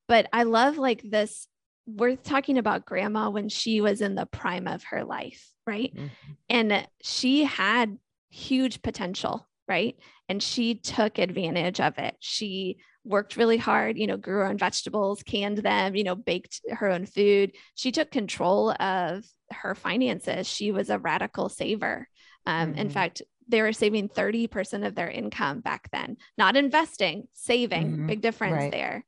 But 0.08 0.28
I 0.32 0.44
love 0.44 0.78
like 0.78 1.02
this 1.02 1.48
we're 1.86 2.16
talking 2.16 2.58
about 2.58 2.86
grandma 2.86 3.30
when 3.30 3.48
she 3.48 3.80
was 3.80 4.00
in 4.00 4.14
the 4.14 4.26
prime 4.26 4.66
of 4.66 4.84
her 4.84 5.04
life, 5.04 5.50
right? 5.66 5.94
Mm-hmm. 5.94 6.06
And 6.48 6.88
she 7.02 7.44
had 7.44 7.98
huge 8.30 8.82
potential, 8.82 9.46
right? 9.68 9.96
And 10.28 10.42
she 10.42 10.74
took 10.74 11.18
advantage 11.18 11.80
of 11.80 11.98
it. 11.98 12.16
She 12.20 12.78
worked 13.04 13.36
really 13.36 13.58
hard, 13.58 13.98
you 13.98 14.06
know, 14.06 14.16
grew 14.16 14.38
her 14.38 14.46
own 14.46 14.58
vegetables, 14.58 15.22
canned 15.22 15.58
them, 15.58 15.94
you 15.94 16.04
know, 16.04 16.14
baked 16.14 16.60
her 16.70 16.90
own 16.90 17.04
food. 17.04 17.52
She 17.74 17.92
took 17.92 18.10
control 18.10 18.70
of 18.70 19.24
her 19.50 19.74
finances. 19.74 20.48
She 20.48 20.72
was 20.72 20.88
a 20.88 20.98
radical 20.98 21.48
saver. 21.48 22.08
Um, 22.46 22.70
mm-hmm. 22.70 22.78
In 22.78 22.90
fact, 22.90 23.22
they 23.46 23.60
were 23.60 23.74
saving 23.74 24.08
30% 24.08 24.86
of 24.86 24.94
their 24.94 25.10
income 25.10 25.60
back 25.60 25.90
then, 25.92 26.16
not 26.38 26.56
investing, 26.56 27.28
saving, 27.34 27.92
mm-hmm. 27.92 28.06
big 28.06 28.22
difference 28.22 28.54
right. 28.54 28.72
there. 28.72 29.04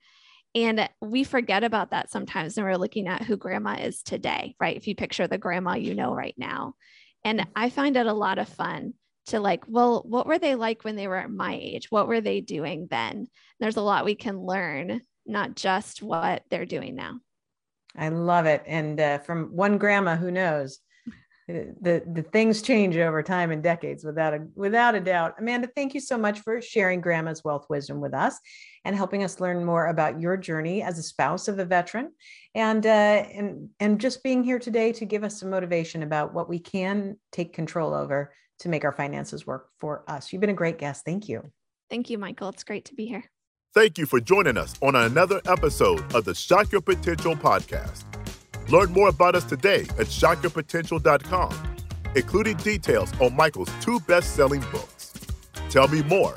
And 0.56 0.88
we 1.02 1.22
forget 1.22 1.64
about 1.64 1.90
that 1.90 2.10
sometimes 2.10 2.56
when 2.56 2.64
we're 2.64 2.78
looking 2.78 3.08
at 3.08 3.22
who 3.22 3.36
grandma 3.36 3.74
is 3.74 4.02
today, 4.02 4.56
right? 4.58 4.74
If 4.74 4.88
you 4.88 4.94
picture 4.94 5.28
the 5.28 5.36
grandma 5.36 5.74
you 5.74 5.94
know 5.94 6.14
right 6.14 6.34
now. 6.38 6.74
And 7.24 7.40
mm-hmm. 7.40 7.50
I 7.54 7.68
find 7.68 7.94
it 7.94 8.06
a 8.06 8.12
lot 8.14 8.38
of 8.38 8.48
fun 8.48 8.94
to 9.26 9.38
like, 9.38 9.64
well, 9.68 10.02
what 10.06 10.26
were 10.26 10.38
they 10.38 10.54
like 10.54 10.82
when 10.82 10.96
they 10.96 11.08
were 11.08 11.16
at 11.16 11.30
my 11.30 11.58
age? 11.60 11.90
What 11.90 12.08
were 12.08 12.22
they 12.22 12.40
doing 12.40 12.88
then? 12.90 13.26
There's 13.60 13.76
a 13.76 13.82
lot 13.82 14.06
we 14.06 14.14
can 14.14 14.40
learn, 14.40 15.02
not 15.26 15.56
just 15.56 16.02
what 16.02 16.42
they're 16.48 16.64
doing 16.64 16.94
now. 16.94 17.20
I 17.94 18.08
love 18.08 18.46
it. 18.46 18.62
And 18.66 18.98
uh, 18.98 19.18
from 19.18 19.54
one 19.54 19.76
grandma 19.76 20.16
who 20.16 20.30
knows, 20.30 20.78
the 21.48 22.02
the 22.12 22.22
things 22.32 22.60
change 22.60 22.96
over 22.96 23.22
time 23.22 23.52
and 23.52 23.62
decades 23.62 24.04
without 24.04 24.34
a 24.34 24.44
without 24.56 24.96
a 24.96 25.00
doubt 25.00 25.34
amanda 25.38 25.68
thank 25.76 25.94
you 25.94 26.00
so 26.00 26.18
much 26.18 26.40
for 26.40 26.60
sharing 26.60 27.00
grandma's 27.00 27.44
wealth 27.44 27.66
wisdom 27.70 28.00
with 28.00 28.12
us 28.14 28.40
and 28.86 28.94
helping 28.94 29.24
us 29.24 29.40
learn 29.40 29.64
more 29.64 29.88
about 29.88 30.20
your 30.20 30.36
journey 30.36 30.80
as 30.80 30.96
a 30.96 31.02
spouse 31.02 31.48
of 31.48 31.58
a 31.58 31.64
veteran. 31.64 32.12
And 32.54 32.86
uh, 32.86 32.88
and 32.88 33.68
and 33.80 34.00
just 34.00 34.22
being 34.22 34.44
here 34.44 34.60
today 34.60 34.92
to 34.92 35.04
give 35.04 35.24
us 35.24 35.40
some 35.40 35.50
motivation 35.50 36.04
about 36.04 36.32
what 36.32 36.48
we 36.48 36.60
can 36.60 37.16
take 37.32 37.52
control 37.52 37.92
over 37.92 38.32
to 38.60 38.68
make 38.68 38.84
our 38.84 38.92
finances 38.92 39.44
work 39.44 39.70
for 39.80 40.04
us. 40.08 40.32
You've 40.32 40.40
been 40.40 40.50
a 40.50 40.54
great 40.54 40.78
guest. 40.78 41.04
Thank 41.04 41.28
you. 41.28 41.50
Thank 41.90 42.10
you 42.10 42.16
michael. 42.16 42.48
It's 42.48 42.62
great 42.62 42.84
to 42.86 42.94
be 42.94 43.06
here. 43.06 43.24
Thank 43.74 43.98
you 43.98 44.06
for 44.06 44.20
joining 44.20 44.56
us 44.56 44.74
on 44.80 44.94
another 44.94 45.40
episode 45.46 46.14
of 46.14 46.24
the 46.24 46.34
shock 46.34 46.70
your 46.70 46.80
potential 46.80 47.34
podcast. 47.34 48.04
Learn 48.70 48.92
more 48.92 49.08
about 49.08 49.34
us 49.34 49.44
today 49.44 49.80
at 49.98 50.06
shockyourpotential.com, 50.06 51.76
including 52.14 52.56
details 52.58 53.12
on 53.20 53.34
Michael's 53.34 53.70
two 53.80 53.98
best 54.00 54.34
selling 54.36 54.60
books. 54.72 55.12
Tell 55.68 55.88
me 55.88 56.02
more 56.04 56.36